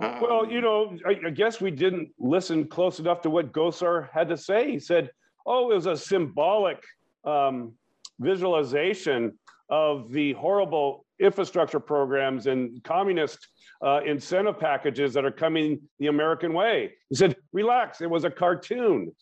Um, 0.00 0.20
well, 0.20 0.50
you 0.50 0.60
know, 0.60 0.96
I, 1.06 1.16
I, 1.26 1.30
guess 1.30 1.60
we 1.60 1.70
didn't 1.70 2.10
listen 2.18 2.66
close 2.66 2.98
enough 2.98 3.20
to 3.22 3.30
what 3.30 3.52
Gosar 3.52 4.08
had 4.12 4.28
to 4.30 4.36
say. 4.36 4.72
He 4.72 4.80
said, 4.80 5.10
"Oh, 5.46 5.70
it 5.70 5.74
was 5.74 5.86
a 5.86 5.96
symbolic 5.96 6.82
um, 7.24 7.74
visualization 8.18 9.38
of 9.72 10.12
the 10.12 10.34
horrible 10.34 11.06
infrastructure 11.18 11.80
programs 11.80 12.46
and 12.46 12.84
communist 12.84 13.48
uh, 13.82 14.02
incentive 14.04 14.60
packages 14.60 15.14
that 15.14 15.24
are 15.24 15.30
coming 15.30 15.80
the 15.98 16.08
American 16.08 16.52
way. 16.52 16.92
He 17.08 17.14
said, 17.14 17.36
relax, 17.54 18.02
it 18.02 18.10
was 18.10 18.24
a 18.24 18.30
cartoon. 18.30 19.12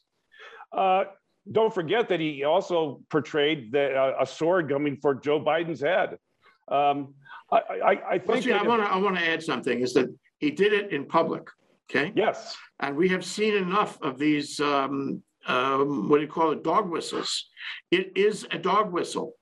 Uh, 0.76 1.04
don't 1.52 1.72
forget 1.72 2.08
that 2.08 2.18
he 2.18 2.42
also 2.42 3.00
portrayed 3.10 3.70
the, 3.70 3.94
uh, 3.94 4.16
a 4.20 4.26
sword 4.26 4.68
coming 4.68 4.96
for 4.96 5.14
Joe 5.14 5.40
Biden's 5.40 5.80
head. 5.80 6.18
Um, 6.66 7.14
I, 7.52 7.56
I, 7.56 8.10
I, 8.14 8.18
think. 8.18 8.42
See, 8.42 8.52
I 8.52 8.62
want 8.62 8.82
to 8.82 8.88
I 8.88 8.96
want 8.96 9.16
to 9.18 9.28
add 9.28 9.42
something. 9.42 9.80
Is 9.80 9.94
that 9.94 10.12
he 10.38 10.50
did 10.50 10.72
it 10.72 10.92
in 10.92 11.04
public? 11.06 11.48
Okay. 11.88 12.12
Yes. 12.14 12.56
And 12.80 12.96
we 12.96 13.08
have 13.08 13.24
seen 13.24 13.54
enough 13.54 14.00
of 14.02 14.18
these. 14.18 14.58
Um, 14.58 15.22
um, 15.46 16.08
what 16.08 16.18
do 16.18 16.22
you 16.22 16.28
call 16.28 16.52
it? 16.52 16.62
Dog 16.62 16.90
whistles. 16.90 17.46
It 17.90 18.12
is 18.14 18.46
a 18.50 18.58
dog 18.58 18.92
whistle. 18.92 19.34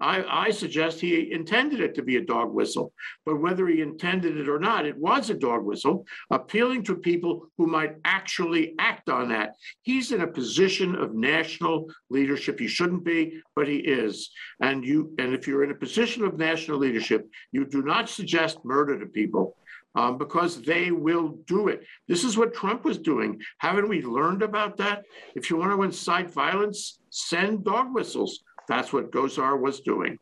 I, 0.00 0.46
I, 0.46 0.50
suggest 0.50 1.00
he 1.00 1.32
intended 1.32 1.80
it 1.80 1.94
to 1.94 2.02
be 2.02 2.16
a 2.16 2.24
dog 2.24 2.52
whistle, 2.52 2.92
but 3.24 3.40
whether 3.40 3.66
he 3.66 3.80
intended 3.80 4.36
it 4.36 4.48
or 4.48 4.58
not, 4.58 4.84
it 4.84 4.96
was 4.96 5.30
a 5.30 5.34
dog 5.34 5.64
whistle, 5.64 6.06
appealing 6.30 6.82
to 6.84 6.96
people 6.96 7.48
who 7.56 7.66
might 7.66 7.94
actually 8.04 8.74
act 8.78 9.08
on 9.08 9.30
that. 9.30 9.54
He's 9.82 10.12
in 10.12 10.20
a 10.20 10.26
position 10.26 10.94
of 10.94 11.14
national 11.14 11.90
leadership. 12.10 12.58
He 12.58 12.68
shouldn't 12.68 13.04
be, 13.04 13.40
but 13.54 13.68
he 13.68 13.76
is. 13.76 14.30
And 14.60 14.84
you, 14.84 15.14
and 15.18 15.32
if 15.32 15.46
you're 15.46 15.64
in 15.64 15.70
a 15.70 15.74
position 15.74 16.24
of 16.24 16.38
national 16.38 16.78
leadership, 16.78 17.26
you 17.52 17.64
do 17.64 17.82
not 17.82 18.10
suggest 18.10 18.58
murder 18.64 18.98
to 18.98 19.06
people. 19.06 19.56
Um, 19.94 20.18
because 20.18 20.60
they 20.60 20.90
will 20.90 21.38
do 21.46 21.68
it. 21.68 21.80
This 22.06 22.22
is 22.22 22.36
what 22.36 22.52
Trump 22.52 22.84
was 22.84 22.98
doing. 22.98 23.40
Haven't 23.60 23.88
we 23.88 24.02
learned 24.02 24.42
about 24.42 24.76
that? 24.76 25.04
If 25.34 25.48
you 25.48 25.56
want 25.56 25.72
to 25.72 25.82
incite 25.84 26.30
violence, 26.30 27.00
send 27.08 27.64
dog 27.64 27.94
whistles. 27.94 28.40
That's 28.68 28.92
what 28.92 29.10
Gosar 29.10 29.60
was 29.60 29.80
doing. 29.80 30.18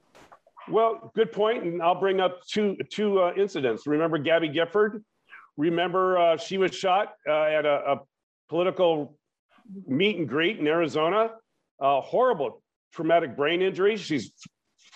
Well, 0.69 1.13
good 1.15 1.33
point, 1.33 1.65
and 1.65 1.83
I'll 1.83 1.99
bring 1.99 2.21
up 2.21 2.47
two 2.47 2.77
two 2.91 3.21
uh, 3.21 3.33
incidents. 3.37 3.87
Remember 3.87 4.19
Gabby 4.19 4.49
Gifford? 4.49 5.05
Remember 5.57 6.19
uh, 6.19 6.37
she 6.37 6.59
was 6.59 6.75
shot 6.75 7.15
uh, 7.29 7.33
at 7.33 7.65
a, 7.67 7.93
a, 7.93 8.01
political 8.49 9.17
meet 9.87 10.19
and 10.19 10.29
greet 10.29 10.59
in 10.59 10.67
Arizona. 10.67 11.31
horrible 11.81 12.63
traumatic 12.93 13.37
brain 13.37 13.63
injury. 13.63 13.97
She's 13.97 14.33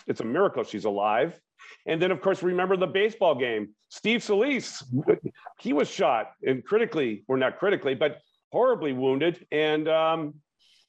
it's 0.07 0.21
a 0.21 0.25
miracle 0.25 0.65
she's 0.65 0.85
alive. 0.85 1.39
And 1.87 2.01
then, 2.01 2.11
of 2.11 2.21
course, 2.21 2.43
remember 2.43 2.77
the 2.77 2.87
baseball 2.87 3.35
game. 3.35 3.71
Steve 3.89 4.21
Scalise, 4.21 4.83
he 5.61 5.73
was 5.73 5.89
shot 5.89 6.33
and 6.43 6.65
critically, 6.65 7.25
or 7.29 7.37
not 7.37 7.59
critically, 7.59 7.95
but 7.95 8.19
horribly 8.53 8.93
wounded. 8.93 9.47
And 9.53 9.89
um, 9.89 10.35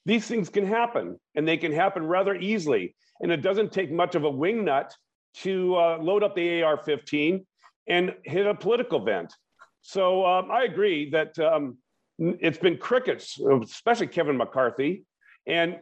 these 0.06 0.28
things 0.28 0.50
can 0.50 0.66
happen 0.66 1.20
and 1.36 1.48
they 1.48 1.58
can 1.58 1.72
happen 1.72 2.06
rather 2.06 2.36
easily. 2.36 2.96
And 3.22 3.32
it 3.32 3.42
doesn't 3.42 3.72
take 3.72 3.92
much 3.92 4.16
of 4.16 4.24
a 4.24 4.32
wingnut 4.32 4.92
to 5.36 5.76
uh, 5.76 5.98
load 6.00 6.24
up 6.24 6.36
the 6.36 6.64
AR 6.64 6.78
15 6.78 7.46
and 7.88 8.16
hit 8.24 8.46
a 8.46 8.56
political 8.56 9.04
vent. 9.04 9.34
So 9.82 10.26
um, 10.26 10.52
I 10.52 10.64
agree 10.64 11.10
that 11.12 11.38
um, 11.40 11.78
it's 12.18 12.58
been 12.58 12.78
crickets, 12.78 13.40
especially 13.64 14.08
Kevin 14.08 14.38
McCarthy. 14.38 15.06
And 15.48 15.80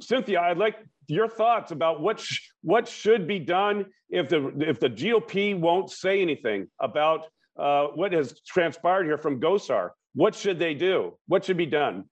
Cynthia, 0.00 0.40
I'd 0.40 0.58
like 0.58 0.76
your 1.08 1.28
thoughts 1.28 1.72
about 1.72 2.00
what 2.00 2.20
sh- 2.20 2.40
what 2.62 2.86
should 2.86 3.26
be 3.26 3.38
done 3.38 3.86
if 4.10 4.28
the 4.28 4.52
if 4.58 4.78
the 4.78 4.88
GOP 4.88 5.58
won't 5.58 5.90
say 5.90 6.22
anything 6.22 6.68
about 6.80 7.26
uh, 7.58 7.86
what 7.94 8.12
has 8.12 8.40
transpired 8.46 9.04
here 9.04 9.18
from 9.18 9.40
Gosar. 9.40 9.90
What 10.14 10.34
should 10.34 10.58
they 10.58 10.74
do? 10.74 11.18
What 11.26 11.44
should 11.44 11.56
be 11.56 11.66
done? 11.66 12.04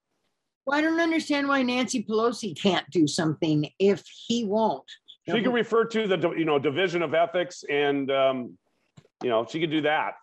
Well, 0.69 0.77
I 0.77 0.81
don't 0.81 0.99
understand 0.99 1.47
why 1.47 1.63
Nancy 1.63 2.03
Pelosi 2.03 2.55
can't 2.55 2.87
do 2.91 3.07
something 3.07 3.67
if 3.79 4.03
he 4.27 4.45
won't. 4.45 4.83
She 5.27 5.41
could 5.41 5.51
refer 5.51 5.83
to 5.85 6.07
the 6.07 6.31
you 6.37 6.45
know 6.45 6.59
division 6.59 7.01
of 7.01 7.15
ethics, 7.15 7.63
and 7.67 8.11
um, 8.11 8.55
you 9.23 9.29
know 9.29 9.47
she 9.49 9.59
could 9.59 9.71
do 9.71 9.81
that. 9.81 10.13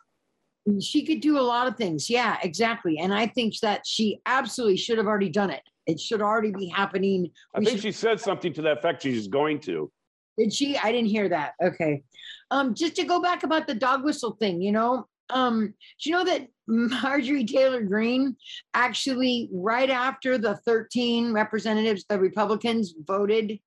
She 0.81 1.05
could 1.05 1.21
do 1.21 1.37
a 1.37 1.43
lot 1.43 1.67
of 1.67 1.77
things. 1.77 2.09
Yeah, 2.09 2.37
exactly. 2.45 2.99
And 2.99 3.13
I 3.13 3.27
think 3.27 3.59
that 3.59 3.85
she 3.85 4.21
absolutely 4.25 4.77
should 4.77 4.99
have 4.99 5.09
already 5.09 5.31
done 5.31 5.51
it. 5.51 5.63
It 5.85 5.99
should 5.99 6.23
already 6.23 6.53
be 6.53 6.69
happening. 6.69 7.33
I 7.53 7.59
We 7.59 7.65
think 7.65 7.79
should- 7.79 7.83
she 7.83 7.91
said 7.93 8.21
something 8.21 8.53
to 8.53 8.63
that 8.63 8.79
effect. 8.79 9.03
She's 9.03 9.27
going 9.27 9.59
to. 9.63 9.91
Did 10.39 10.53
she? 10.53 10.79
I 10.79 10.93
didn't 10.93 11.09
hear 11.09 11.29
that. 11.29 11.55
Okay. 11.61 12.05
Um, 12.53 12.73
just 12.73 12.95
to 12.97 13.03
go 13.05 13.21
back 13.21 13.43
about 13.43 13.67
the 13.67 13.75
dog 13.75 14.05
whistle 14.05 14.37
thing, 14.39 14.63
you 14.63 14.71
know, 14.71 15.09
um, 15.31 15.75
do 16.01 16.09
you 16.09 16.15
know 16.15 16.25
that 16.25 16.47
Marjorie 16.67 17.45
Taylor 17.45 17.83
Greene 17.83 18.37
actually, 18.75 19.49
right 19.53 19.91
after 19.91 20.39
the 20.39 20.57
13 20.67 21.33
representatives, 21.33 22.05
the 22.09 22.19
Republicans 22.19 22.95
voted 23.07 23.59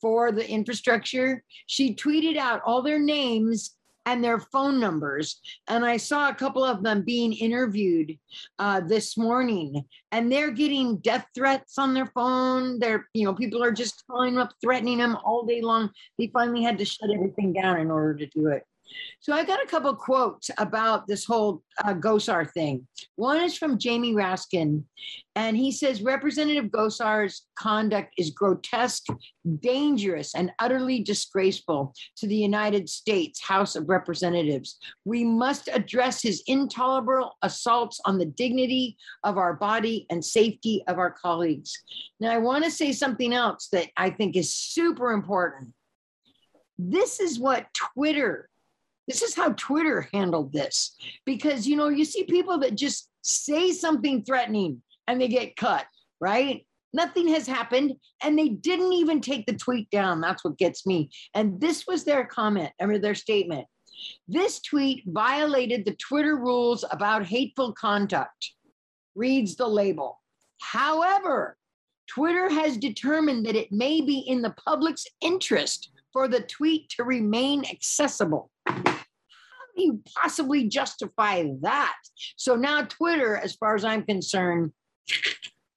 for 0.00 0.32
the 0.32 0.48
infrastructure, 0.48 1.42
she 1.66 1.94
tweeted 1.94 2.36
out 2.36 2.62
all 2.64 2.82
their 2.82 2.98
names 2.98 3.76
and 4.06 4.22
their 4.22 4.38
phone 4.38 4.78
numbers. 4.78 5.40
And 5.66 5.84
I 5.84 5.96
saw 5.96 6.28
a 6.28 6.34
couple 6.34 6.64
of 6.64 6.82
them 6.82 7.02
being 7.02 7.32
interviewed 7.32 8.16
uh, 8.58 8.80
this 8.80 9.18
morning, 9.18 9.84
and 10.12 10.30
they're 10.30 10.52
getting 10.52 10.98
death 10.98 11.26
threats 11.34 11.76
on 11.76 11.92
their 11.92 12.06
phone. 12.06 12.78
They're, 12.78 13.08
you 13.14 13.24
know, 13.24 13.34
people 13.34 13.62
are 13.64 13.72
just 13.72 14.04
calling 14.08 14.34
them 14.34 14.44
up, 14.44 14.52
threatening 14.62 14.98
them 14.98 15.16
all 15.24 15.44
day 15.44 15.60
long. 15.60 15.90
They 16.18 16.30
finally 16.32 16.62
had 16.62 16.78
to 16.78 16.84
shut 16.84 17.10
everything 17.12 17.52
down 17.52 17.80
in 17.80 17.90
order 17.90 18.14
to 18.14 18.26
do 18.26 18.46
it. 18.48 18.62
So 19.20 19.32
I 19.32 19.44
got 19.44 19.62
a 19.62 19.66
couple 19.66 19.94
quotes 19.94 20.50
about 20.58 21.06
this 21.06 21.24
whole 21.24 21.62
uh, 21.84 21.94
Gosar 21.94 22.50
thing. 22.52 22.86
One 23.16 23.42
is 23.42 23.56
from 23.56 23.78
Jamie 23.78 24.14
Raskin, 24.14 24.84
and 25.34 25.56
he 25.56 25.72
says 25.72 26.02
Representative 26.02 26.66
Gosar's 26.66 27.46
conduct 27.58 28.14
is 28.18 28.30
grotesque, 28.30 29.06
dangerous, 29.60 30.34
and 30.34 30.52
utterly 30.58 31.02
disgraceful 31.02 31.92
to 32.18 32.26
the 32.26 32.36
United 32.36 32.88
States 32.88 33.42
House 33.42 33.74
of 33.74 33.88
Representatives. 33.88 34.78
We 35.04 35.24
must 35.24 35.68
address 35.72 36.22
his 36.22 36.42
intolerable 36.46 37.32
assaults 37.42 38.00
on 38.04 38.18
the 38.18 38.26
dignity 38.26 38.96
of 39.24 39.38
our 39.38 39.54
body 39.54 40.06
and 40.10 40.24
safety 40.24 40.84
of 40.86 40.98
our 40.98 41.10
colleagues. 41.10 41.72
Now, 42.20 42.30
I 42.30 42.38
want 42.38 42.64
to 42.64 42.70
say 42.70 42.92
something 42.92 43.32
else 43.32 43.68
that 43.72 43.88
I 43.96 44.10
think 44.10 44.36
is 44.36 44.54
super 44.54 45.12
important. 45.12 45.72
This 46.78 47.20
is 47.20 47.38
what 47.38 47.66
Twitter 47.94 48.48
this 49.06 49.22
is 49.22 49.34
how 49.34 49.52
Twitter 49.52 50.08
handled 50.12 50.52
this 50.52 50.96
because 51.24 51.66
you 51.66 51.76
know 51.76 51.88
you 51.88 52.04
see 52.04 52.24
people 52.24 52.58
that 52.58 52.74
just 52.74 53.08
say 53.22 53.72
something 53.72 54.24
threatening 54.24 54.82
and 55.06 55.20
they 55.20 55.28
get 55.28 55.56
cut, 55.56 55.86
right? 56.20 56.66
Nothing 56.92 57.28
has 57.28 57.46
happened 57.46 57.92
and 58.22 58.38
they 58.38 58.48
didn't 58.48 58.92
even 58.92 59.20
take 59.20 59.46
the 59.46 59.54
tweet 59.54 59.90
down. 59.90 60.20
That's 60.20 60.44
what 60.44 60.58
gets 60.58 60.86
me. 60.86 61.10
And 61.34 61.60
this 61.60 61.86
was 61.86 62.04
their 62.04 62.24
comment, 62.24 62.70
I 62.80 62.86
mean 62.86 63.00
their 63.00 63.14
statement. 63.14 63.66
This 64.28 64.60
tweet 64.60 65.04
violated 65.06 65.84
the 65.84 65.96
Twitter 65.96 66.36
rules 66.36 66.84
about 66.90 67.26
hateful 67.26 67.72
conduct. 67.72 68.52
Reads 69.14 69.56
the 69.56 69.66
label. 69.66 70.20
However, 70.60 71.56
Twitter 72.08 72.48
has 72.50 72.76
determined 72.76 73.46
that 73.46 73.56
it 73.56 73.72
may 73.72 74.00
be 74.00 74.18
in 74.18 74.42
the 74.42 74.54
public's 74.64 75.06
interest 75.20 75.90
for 76.12 76.28
the 76.28 76.40
tweet 76.40 76.88
to 76.90 77.04
remain 77.04 77.64
accessible. 77.70 78.50
Do 79.76 79.82
you 79.82 80.02
possibly 80.14 80.68
justify 80.68 81.44
that? 81.60 81.96
So 82.36 82.56
now 82.56 82.82
Twitter, 82.82 83.36
as 83.36 83.54
far 83.54 83.74
as 83.74 83.84
I'm 83.84 84.04
concerned, 84.04 84.72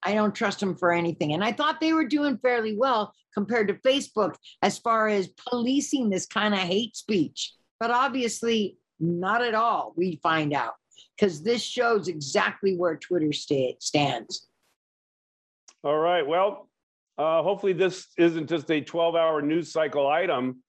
I 0.03 0.13
don't 0.13 0.33
trust 0.33 0.61
them 0.61 0.75
for 0.75 0.91
anything. 0.91 1.33
And 1.33 1.43
I 1.43 1.51
thought 1.51 1.81
they 1.81 1.93
were 1.93 2.05
doing 2.05 2.37
fairly 2.37 2.75
well 2.77 3.13
compared 3.33 3.67
to 3.67 3.73
Facebook 3.75 4.35
as 4.61 4.79
far 4.79 5.07
as 5.07 5.27
policing 5.27 6.09
this 6.09 6.25
kind 6.25 6.53
of 6.53 6.61
hate 6.61 6.95
speech. 6.95 7.53
But 7.79 7.91
obviously, 7.91 8.77
not 8.99 9.41
at 9.41 9.55
all, 9.55 9.93
we 9.95 10.19
find 10.21 10.53
out, 10.53 10.73
because 11.15 11.43
this 11.43 11.61
shows 11.61 12.07
exactly 12.07 12.75
where 12.75 12.95
Twitter 12.95 13.33
sta- 13.33 13.77
stands. 13.79 14.47
All 15.83 15.97
right. 15.97 16.25
Well, 16.25 16.69
uh, 17.17 17.43
hopefully 17.43 17.73
this 17.73 18.07
isn't 18.17 18.47
just 18.47 18.69
a 18.69 18.81
12-hour 18.81 19.41
news 19.41 19.71
cycle 19.71 20.07
item 20.07 20.63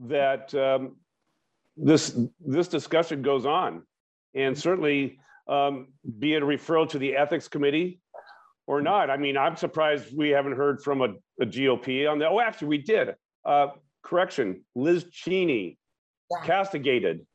that 0.00 0.54
um, 0.54 0.96
this 1.82 2.18
this 2.40 2.68
discussion 2.68 3.22
goes 3.22 3.46
on, 3.46 3.82
and 4.34 4.56
certainly 4.56 5.18
um, 5.48 5.88
be 6.18 6.34
it 6.34 6.42
a 6.42 6.46
referral 6.46 6.88
to 6.90 6.98
the 6.98 7.16
ethics 7.16 7.48
committee 7.48 8.00
or 8.66 8.80
not. 8.80 9.10
I 9.10 9.16
mean, 9.16 9.36
I'm 9.36 9.56
surprised 9.56 10.16
we 10.16 10.30
haven't 10.30 10.56
heard 10.56 10.82
from 10.82 11.00
a, 11.02 11.08
a 11.40 11.46
GOP 11.46 12.10
on 12.10 12.18
that. 12.20 12.28
Oh, 12.28 12.40
actually, 12.40 12.68
we 12.68 12.78
did. 12.78 13.14
Uh, 13.44 13.68
correction, 14.02 14.64
Liz 14.74 15.06
Cheney 15.10 15.78
Yeah. 16.30 16.46
castigated 16.46 17.26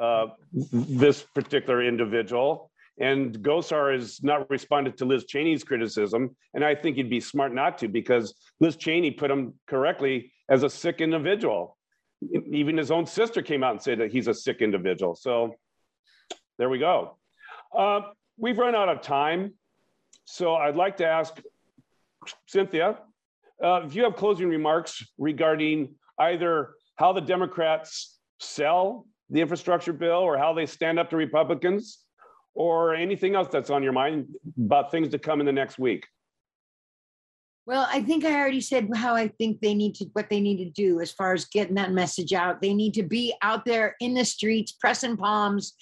uh, 0.00 0.28
this 0.52 1.22
particular 1.34 1.82
individual. 1.82 2.70
And 2.98 3.38
Gosar 3.38 3.92
has 3.92 4.22
not 4.22 4.48
responded 4.50 4.96
to 4.98 5.04
Liz 5.04 5.24
Cheney's 5.26 5.64
criticism. 5.64 6.34
And 6.54 6.64
I 6.64 6.74
think 6.74 6.96
he'd 6.96 7.10
be 7.10 7.20
smart 7.20 7.54
not 7.54 7.78
to 7.78 7.88
because 7.88 8.34
Liz 8.60 8.76
Cheney 8.76 9.10
put 9.10 9.30
him 9.30 9.54
correctly 9.66 10.32
as 10.48 10.62
a 10.62 10.70
sick 10.70 11.00
individual. 11.00 11.76
Even 12.52 12.76
his 12.76 12.90
own 12.90 13.06
sister 13.06 13.42
came 13.42 13.64
out 13.64 13.72
and 13.72 13.82
said 13.82 13.98
that 14.00 14.12
he's 14.12 14.28
a 14.28 14.34
sick 14.34 14.60
individual. 14.60 15.14
So 15.14 15.54
there 16.58 16.68
we 16.68 16.78
go. 16.78 17.16
Uh, 17.76 18.00
we've 18.36 18.58
run 18.58 18.74
out 18.74 18.88
of 18.88 19.00
time. 19.00 19.54
So 20.24 20.54
I'd 20.54 20.76
like 20.76 20.98
to 20.98 21.06
ask 21.06 21.40
Cynthia 22.46 22.98
uh, 23.62 23.82
if 23.84 23.94
you 23.94 24.04
have 24.04 24.16
closing 24.16 24.48
remarks 24.48 25.04
regarding 25.18 25.94
either 26.18 26.70
how 26.96 27.12
the 27.12 27.20
Democrats 27.20 28.18
sell 28.38 29.06
the 29.30 29.40
infrastructure 29.40 29.92
bill 29.92 30.18
or 30.18 30.36
how 30.36 30.52
they 30.52 30.66
stand 30.66 30.98
up 30.98 31.10
to 31.10 31.16
Republicans 31.16 32.00
or 32.54 32.94
anything 32.94 33.34
else 33.34 33.48
that's 33.50 33.70
on 33.70 33.82
your 33.82 33.92
mind 33.92 34.26
about 34.58 34.90
things 34.90 35.08
to 35.08 35.18
come 35.18 35.40
in 35.40 35.46
the 35.46 35.52
next 35.52 35.78
week. 35.78 36.06
Well, 37.70 37.86
I 37.88 38.02
think 38.02 38.24
I 38.24 38.34
already 38.34 38.60
said 38.60 38.88
how 38.96 39.14
I 39.14 39.28
think 39.28 39.60
they 39.60 39.74
need 39.74 39.94
to, 39.94 40.06
what 40.14 40.28
they 40.28 40.40
need 40.40 40.56
to 40.56 40.70
do 40.70 41.00
as 41.00 41.12
far 41.12 41.34
as 41.34 41.44
getting 41.44 41.76
that 41.76 41.92
message 41.92 42.32
out. 42.32 42.60
They 42.60 42.74
need 42.74 42.94
to 42.94 43.04
be 43.04 43.32
out 43.42 43.64
there 43.64 43.94
in 44.00 44.12
the 44.12 44.24
streets, 44.24 44.72
pressing 44.72 45.16
palms, 45.16 45.74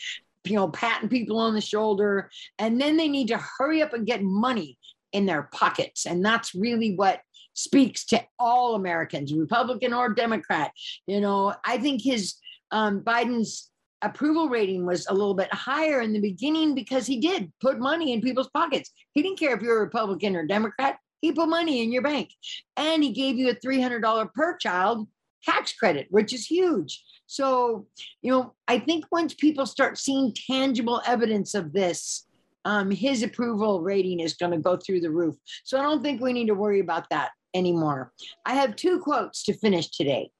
you 0.44 0.56
know, 0.56 0.68
patting 0.68 1.08
people 1.08 1.38
on 1.38 1.54
the 1.54 1.62
shoulder. 1.62 2.28
And 2.58 2.78
then 2.78 2.98
they 2.98 3.08
need 3.08 3.28
to 3.28 3.38
hurry 3.38 3.80
up 3.80 3.94
and 3.94 4.06
get 4.06 4.22
money 4.22 4.76
in 5.14 5.24
their 5.24 5.44
pockets. 5.44 6.04
And 6.04 6.22
that's 6.22 6.54
really 6.54 6.94
what 6.94 7.22
speaks 7.54 8.04
to 8.08 8.22
all 8.38 8.74
Americans, 8.74 9.32
Republican 9.32 9.94
or 9.94 10.12
Democrat. 10.12 10.72
You 11.06 11.22
know, 11.22 11.54
I 11.64 11.78
think 11.78 12.02
his 12.02 12.34
um, 12.70 13.00
Biden's 13.00 13.70
approval 14.02 14.50
rating 14.50 14.84
was 14.84 15.06
a 15.06 15.14
little 15.14 15.32
bit 15.32 15.52
higher 15.54 16.02
in 16.02 16.12
the 16.12 16.20
beginning 16.20 16.74
because 16.74 17.06
he 17.06 17.18
did 17.18 17.50
put 17.62 17.78
money 17.78 18.12
in 18.12 18.20
people's 18.20 18.50
pockets. 18.50 18.90
He 19.14 19.22
didn't 19.22 19.38
care 19.38 19.56
if 19.56 19.62
you're 19.62 19.78
a 19.78 19.84
Republican 19.84 20.36
or 20.36 20.44
Democrat. 20.44 20.98
He 21.20 21.32
put 21.32 21.48
money 21.48 21.82
in 21.82 21.92
your 21.92 22.02
bank 22.02 22.30
and 22.76 23.02
he 23.02 23.12
gave 23.12 23.36
you 23.36 23.50
a 23.50 23.54
$300 23.54 24.32
per 24.32 24.56
child 24.56 25.08
tax 25.42 25.72
credit, 25.72 26.06
which 26.10 26.32
is 26.32 26.46
huge. 26.46 27.02
So, 27.26 27.86
you 28.22 28.30
know, 28.30 28.54
I 28.66 28.78
think 28.78 29.04
once 29.10 29.34
people 29.34 29.66
start 29.66 29.98
seeing 29.98 30.34
tangible 30.50 31.02
evidence 31.06 31.54
of 31.54 31.72
this, 31.72 32.26
um, 32.64 32.90
his 32.90 33.22
approval 33.22 33.82
rating 33.82 34.20
is 34.20 34.34
going 34.34 34.52
to 34.52 34.58
go 34.58 34.76
through 34.76 35.00
the 35.00 35.10
roof. 35.10 35.36
So 35.64 35.78
I 35.78 35.82
don't 35.82 36.02
think 36.02 36.20
we 36.20 36.32
need 36.32 36.48
to 36.48 36.54
worry 36.54 36.80
about 36.80 37.08
that 37.10 37.30
anymore. 37.54 38.12
I 38.44 38.54
have 38.54 38.76
two 38.76 39.00
quotes 39.00 39.42
to 39.44 39.54
finish 39.54 39.88
today. 39.90 40.30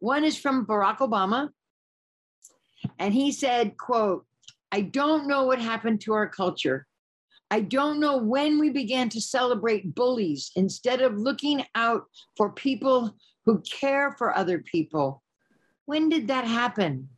One 0.00 0.24
is 0.24 0.36
from 0.36 0.66
Barack 0.66 0.98
Obama, 0.98 1.48
and 2.98 3.14
he 3.14 3.32
said, 3.32 3.76
quote, 3.76 4.24
I 4.70 4.82
don't 4.82 5.28
know 5.28 5.44
what 5.44 5.60
happened 5.60 6.00
to 6.02 6.14
our 6.14 6.28
culture. 6.28 6.86
I 7.52 7.60
don't 7.60 8.00
know 8.00 8.16
when 8.16 8.58
we 8.58 8.70
began 8.70 9.10
to 9.10 9.20
celebrate 9.20 9.94
bullies 9.94 10.52
instead 10.56 11.02
of 11.02 11.18
looking 11.18 11.62
out 11.74 12.04
for 12.34 12.48
people 12.48 13.14
who 13.44 13.60
care 13.60 14.12
for 14.12 14.34
other 14.34 14.60
people. 14.60 15.22
When 15.84 16.08
did 16.08 16.28
that 16.28 16.46
happen? 16.46 17.10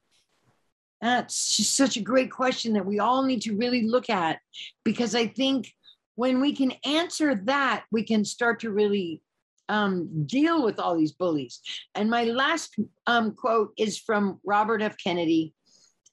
That's 1.00 1.56
just 1.56 1.76
such 1.76 1.96
a 1.96 2.00
great 2.00 2.32
question 2.32 2.72
that 2.72 2.84
we 2.84 2.98
all 2.98 3.22
need 3.22 3.42
to 3.42 3.56
really 3.56 3.82
look 3.82 4.10
at 4.10 4.40
because 4.82 5.14
I 5.14 5.28
think 5.28 5.72
when 6.16 6.40
we 6.40 6.52
can 6.52 6.72
answer 6.84 7.36
that, 7.44 7.84
we 7.92 8.02
can 8.02 8.24
start 8.24 8.58
to 8.60 8.72
really 8.72 9.22
um, 9.68 10.26
deal 10.26 10.64
with 10.64 10.80
all 10.80 10.98
these 10.98 11.12
bullies. 11.12 11.60
And 11.94 12.10
my 12.10 12.24
last 12.24 12.74
um, 13.06 13.36
quote 13.36 13.72
is 13.78 13.98
from 13.98 14.40
Robert 14.44 14.82
F. 14.82 14.96
Kennedy, 14.98 15.54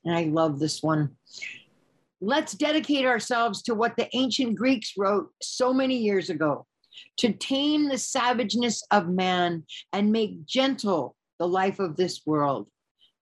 and 0.06 0.16
I 0.16 0.26
love 0.26 0.60
this 0.60 0.84
one. 0.84 1.16
Let's 2.24 2.54
dedicate 2.54 3.06
ourselves 3.06 3.64
to 3.64 3.74
what 3.74 3.98
the 3.98 4.08
ancient 4.16 4.56
Greeks 4.56 4.94
wrote 4.96 5.30
so 5.42 5.74
many 5.74 5.98
years 5.98 6.30
ago 6.30 6.68
to 7.18 7.34
tame 7.34 7.90
the 7.90 7.98
savageness 7.98 8.84
of 8.92 9.08
man 9.08 9.66
and 9.92 10.12
make 10.12 10.46
gentle 10.46 11.16
the 11.40 11.48
life 11.48 11.80
of 11.80 11.96
this 11.96 12.22
world. 12.26 12.68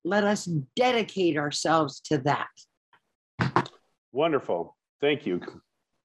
Let 0.03 0.25
us 0.25 0.49
dedicate 0.75 1.37
ourselves 1.37 2.01
to 2.01 2.17
that. 2.19 3.69
Wonderful. 4.11 4.75
Thank 4.99 5.25
you. 5.25 5.39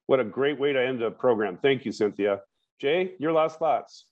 What 0.07 0.21
a 0.21 0.23
great 0.23 0.57
way 0.57 0.71
to 0.71 0.81
end 0.81 1.01
the 1.01 1.11
program. 1.11 1.57
Thank 1.61 1.83
you, 1.83 1.91
Cynthia. 1.91 2.39
Jay, 2.79 3.13
your 3.19 3.33
last 3.33 3.59
thoughts. 3.59 4.05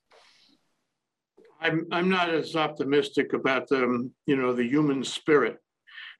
I'm, 1.61 1.85
I'm 1.91 2.09
not 2.09 2.29
as 2.29 2.57
optimistic 2.57 3.31
about 3.31 3.69
the, 3.69 4.09
you 4.25 4.35
know, 4.35 4.51
the 4.51 4.67
human 4.67 5.05
spirit. 5.05 5.57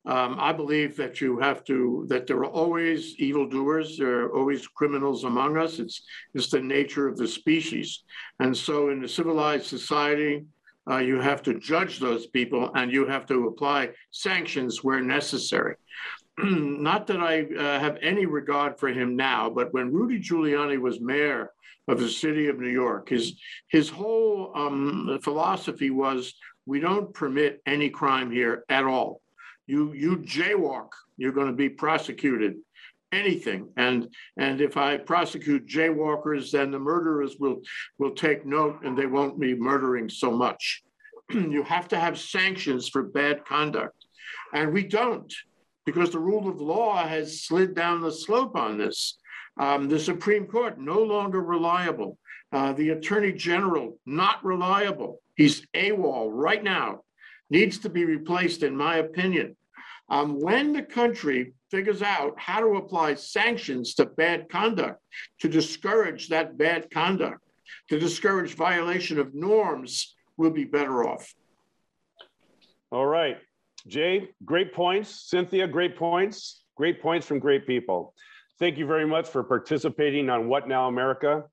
Um, 0.05 0.35
I 0.37 0.51
believe 0.51 0.97
that 0.97 1.21
you 1.21 1.39
have 1.39 1.63
to, 1.65 2.05
that 2.09 2.27
there 2.27 2.37
are 2.37 2.45
always 2.45 3.15
evildoers, 3.19 3.97
there 3.97 4.23
are 4.23 4.35
always 4.35 4.67
criminals 4.67 5.23
among 5.23 5.57
us. 5.57 5.79
It's, 5.79 6.03
it's 6.33 6.49
the 6.49 6.59
nature 6.59 7.07
of 7.07 7.17
the 7.17 7.27
species. 7.27 8.03
And 8.39 8.55
so 8.55 8.89
in 8.89 9.03
a 9.03 9.07
civilized 9.07 9.65
society, 9.65 10.45
uh, 10.89 10.97
you 10.97 11.21
have 11.21 11.41
to 11.43 11.57
judge 11.59 11.99
those 11.99 12.27
people 12.27 12.69
and 12.75 12.91
you 12.91 13.07
have 13.07 13.25
to 13.27 13.47
apply 13.47 13.91
sanctions 14.11 14.83
where 14.83 14.99
necessary. 14.99 15.75
Not 16.37 17.07
that 17.07 17.21
I 17.21 17.43
uh, 17.43 17.79
have 17.79 17.97
any 18.01 18.25
regard 18.25 18.77
for 18.77 18.89
him 18.89 19.15
now, 19.15 19.49
but 19.49 19.73
when 19.73 19.93
Rudy 19.93 20.19
Giuliani 20.19 20.79
was 20.79 20.99
mayor 20.99 21.51
of 21.87 21.99
the 21.99 22.09
city 22.09 22.47
of 22.47 22.59
New 22.59 22.69
York, 22.69 23.09
his, 23.09 23.39
his 23.69 23.89
whole 23.89 24.51
um, 24.53 25.19
philosophy 25.21 25.91
was 25.91 26.33
we 26.65 26.81
don't 26.81 27.13
permit 27.13 27.61
any 27.65 27.89
crime 27.89 28.31
here 28.31 28.65
at 28.67 28.83
all. 28.83 29.21
You, 29.67 29.93
you 29.93 30.17
jaywalk, 30.17 30.89
you're 31.17 31.31
going 31.31 31.47
to 31.47 31.53
be 31.53 31.69
prosecuted 31.69 32.55
anything. 33.13 33.69
And 33.77 34.09
and 34.37 34.59
if 34.59 34.75
I 34.75 34.97
prosecute 34.97 35.67
jaywalkers, 35.67 36.51
then 36.51 36.71
the 36.71 36.79
murderers 36.79 37.37
will 37.39 37.61
will 37.99 38.15
take 38.15 38.45
note 38.45 38.79
and 38.83 38.97
they 38.97 39.05
won't 39.05 39.39
be 39.39 39.55
murdering 39.55 40.09
so 40.09 40.31
much. 40.31 40.81
you 41.29 41.63
have 41.63 41.87
to 41.89 41.99
have 41.99 42.19
sanctions 42.19 42.89
for 42.89 43.03
bad 43.03 43.45
conduct. 43.45 43.95
And 44.53 44.73
we 44.73 44.83
don't, 44.83 45.31
because 45.85 46.11
the 46.11 46.19
rule 46.19 46.49
of 46.49 46.59
law 46.61 47.05
has 47.05 47.43
slid 47.43 47.75
down 47.75 48.01
the 48.01 48.11
slope 48.11 48.55
on 48.55 48.77
this. 48.77 49.17
Um, 49.59 49.87
the 49.87 49.99
Supreme 49.99 50.47
Court 50.47 50.79
no 50.79 50.99
longer 51.03 51.41
reliable. 51.41 52.17
Uh, 52.51 52.73
the 52.73 52.89
Attorney 52.89 53.31
General 53.31 53.99
not 54.05 54.43
reliable. 54.43 55.21
He's 55.35 55.65
AWOL 55.75 56.29
right 56.31 56.63
now. 56.63 57.01
Needs 57.53 57.77
to 57.77 57.89
be 57.89 58.03
replaced, 58.03 58.63
in 58.63 58.75
my 58.75 58.95
opinion. 58.95 59.55
Um, 60.09 60.39
when 60.39 60.73
the 60.73 60.81
country 60.81 61.53
figures 61.69 62.01
out 62.01 62.33
how 62.39 62.59
to 62.61 62.77
apply 62.77 63.13
sanctions 63.13 63.93
to 63.93 64.07
bad 64.07 64.49
conduct, 64.49 64.99
to 65.41 65.47
discourage 65.47 66.29
that 66.29 66.57
bad 66.57 66.89
conduct, 66.89 67.41
to 67.89 67.99
discourage 67.99 68.55
violation 68.55 69.19
of 69.19 69.35
norms, 69.35 70.15
we'll 70.35 70.49
be 70.49 70.63
better 70.63 71.07
off. 71.07 71.31
All 72.91 73.05
right. 73.05 73.37
Jay, 73.85 74.29
great 74.43 74.73
points. 74.73 75.29
Cynthia, 75.29 75.67
great 75.67 75.95
points. 75.95 76.63
Great 76.75 77.03
points 77.03 77.27
from 77.27 77.37
great 77.37 77.67
people. 77.67 78.15
Thank 78.57 78.79
you 78.79 78.87
very 78.87 79.05
much 79.05 79.29
for 79.29 79.43
participating 79.43 80.27
on 80.31 80.47
What 80.47 80.67
Now 80.67 80.87
America. 80.87 81.43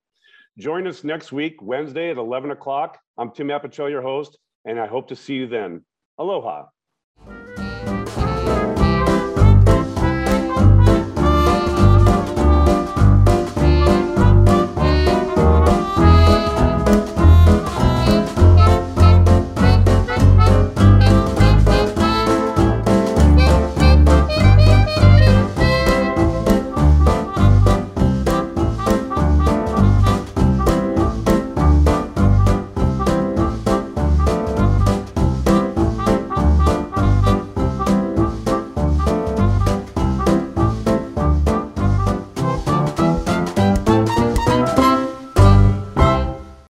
Join 0.56 0.86
us 0.86 1.04
next 1.04 1.30
week, 1.30 1.60
Wednesday 1.60 2.08
at 2.08 2.16
11 2.16 2.52
o'clock. 2.52 2.98
I'm 3.18 3.32
Tim 3.32 3.48
Apicella, 3.48 3.90
your 3.90 4.00
host, 4.00 4.38
and 4.64 4.80
I 4.80 4.86
hope 4.86 5.08
to 5.08 5.16
see 5.16 5.34
you 5.34 5.46
then. 5.46 5.84
Aloha. 6.20 6.70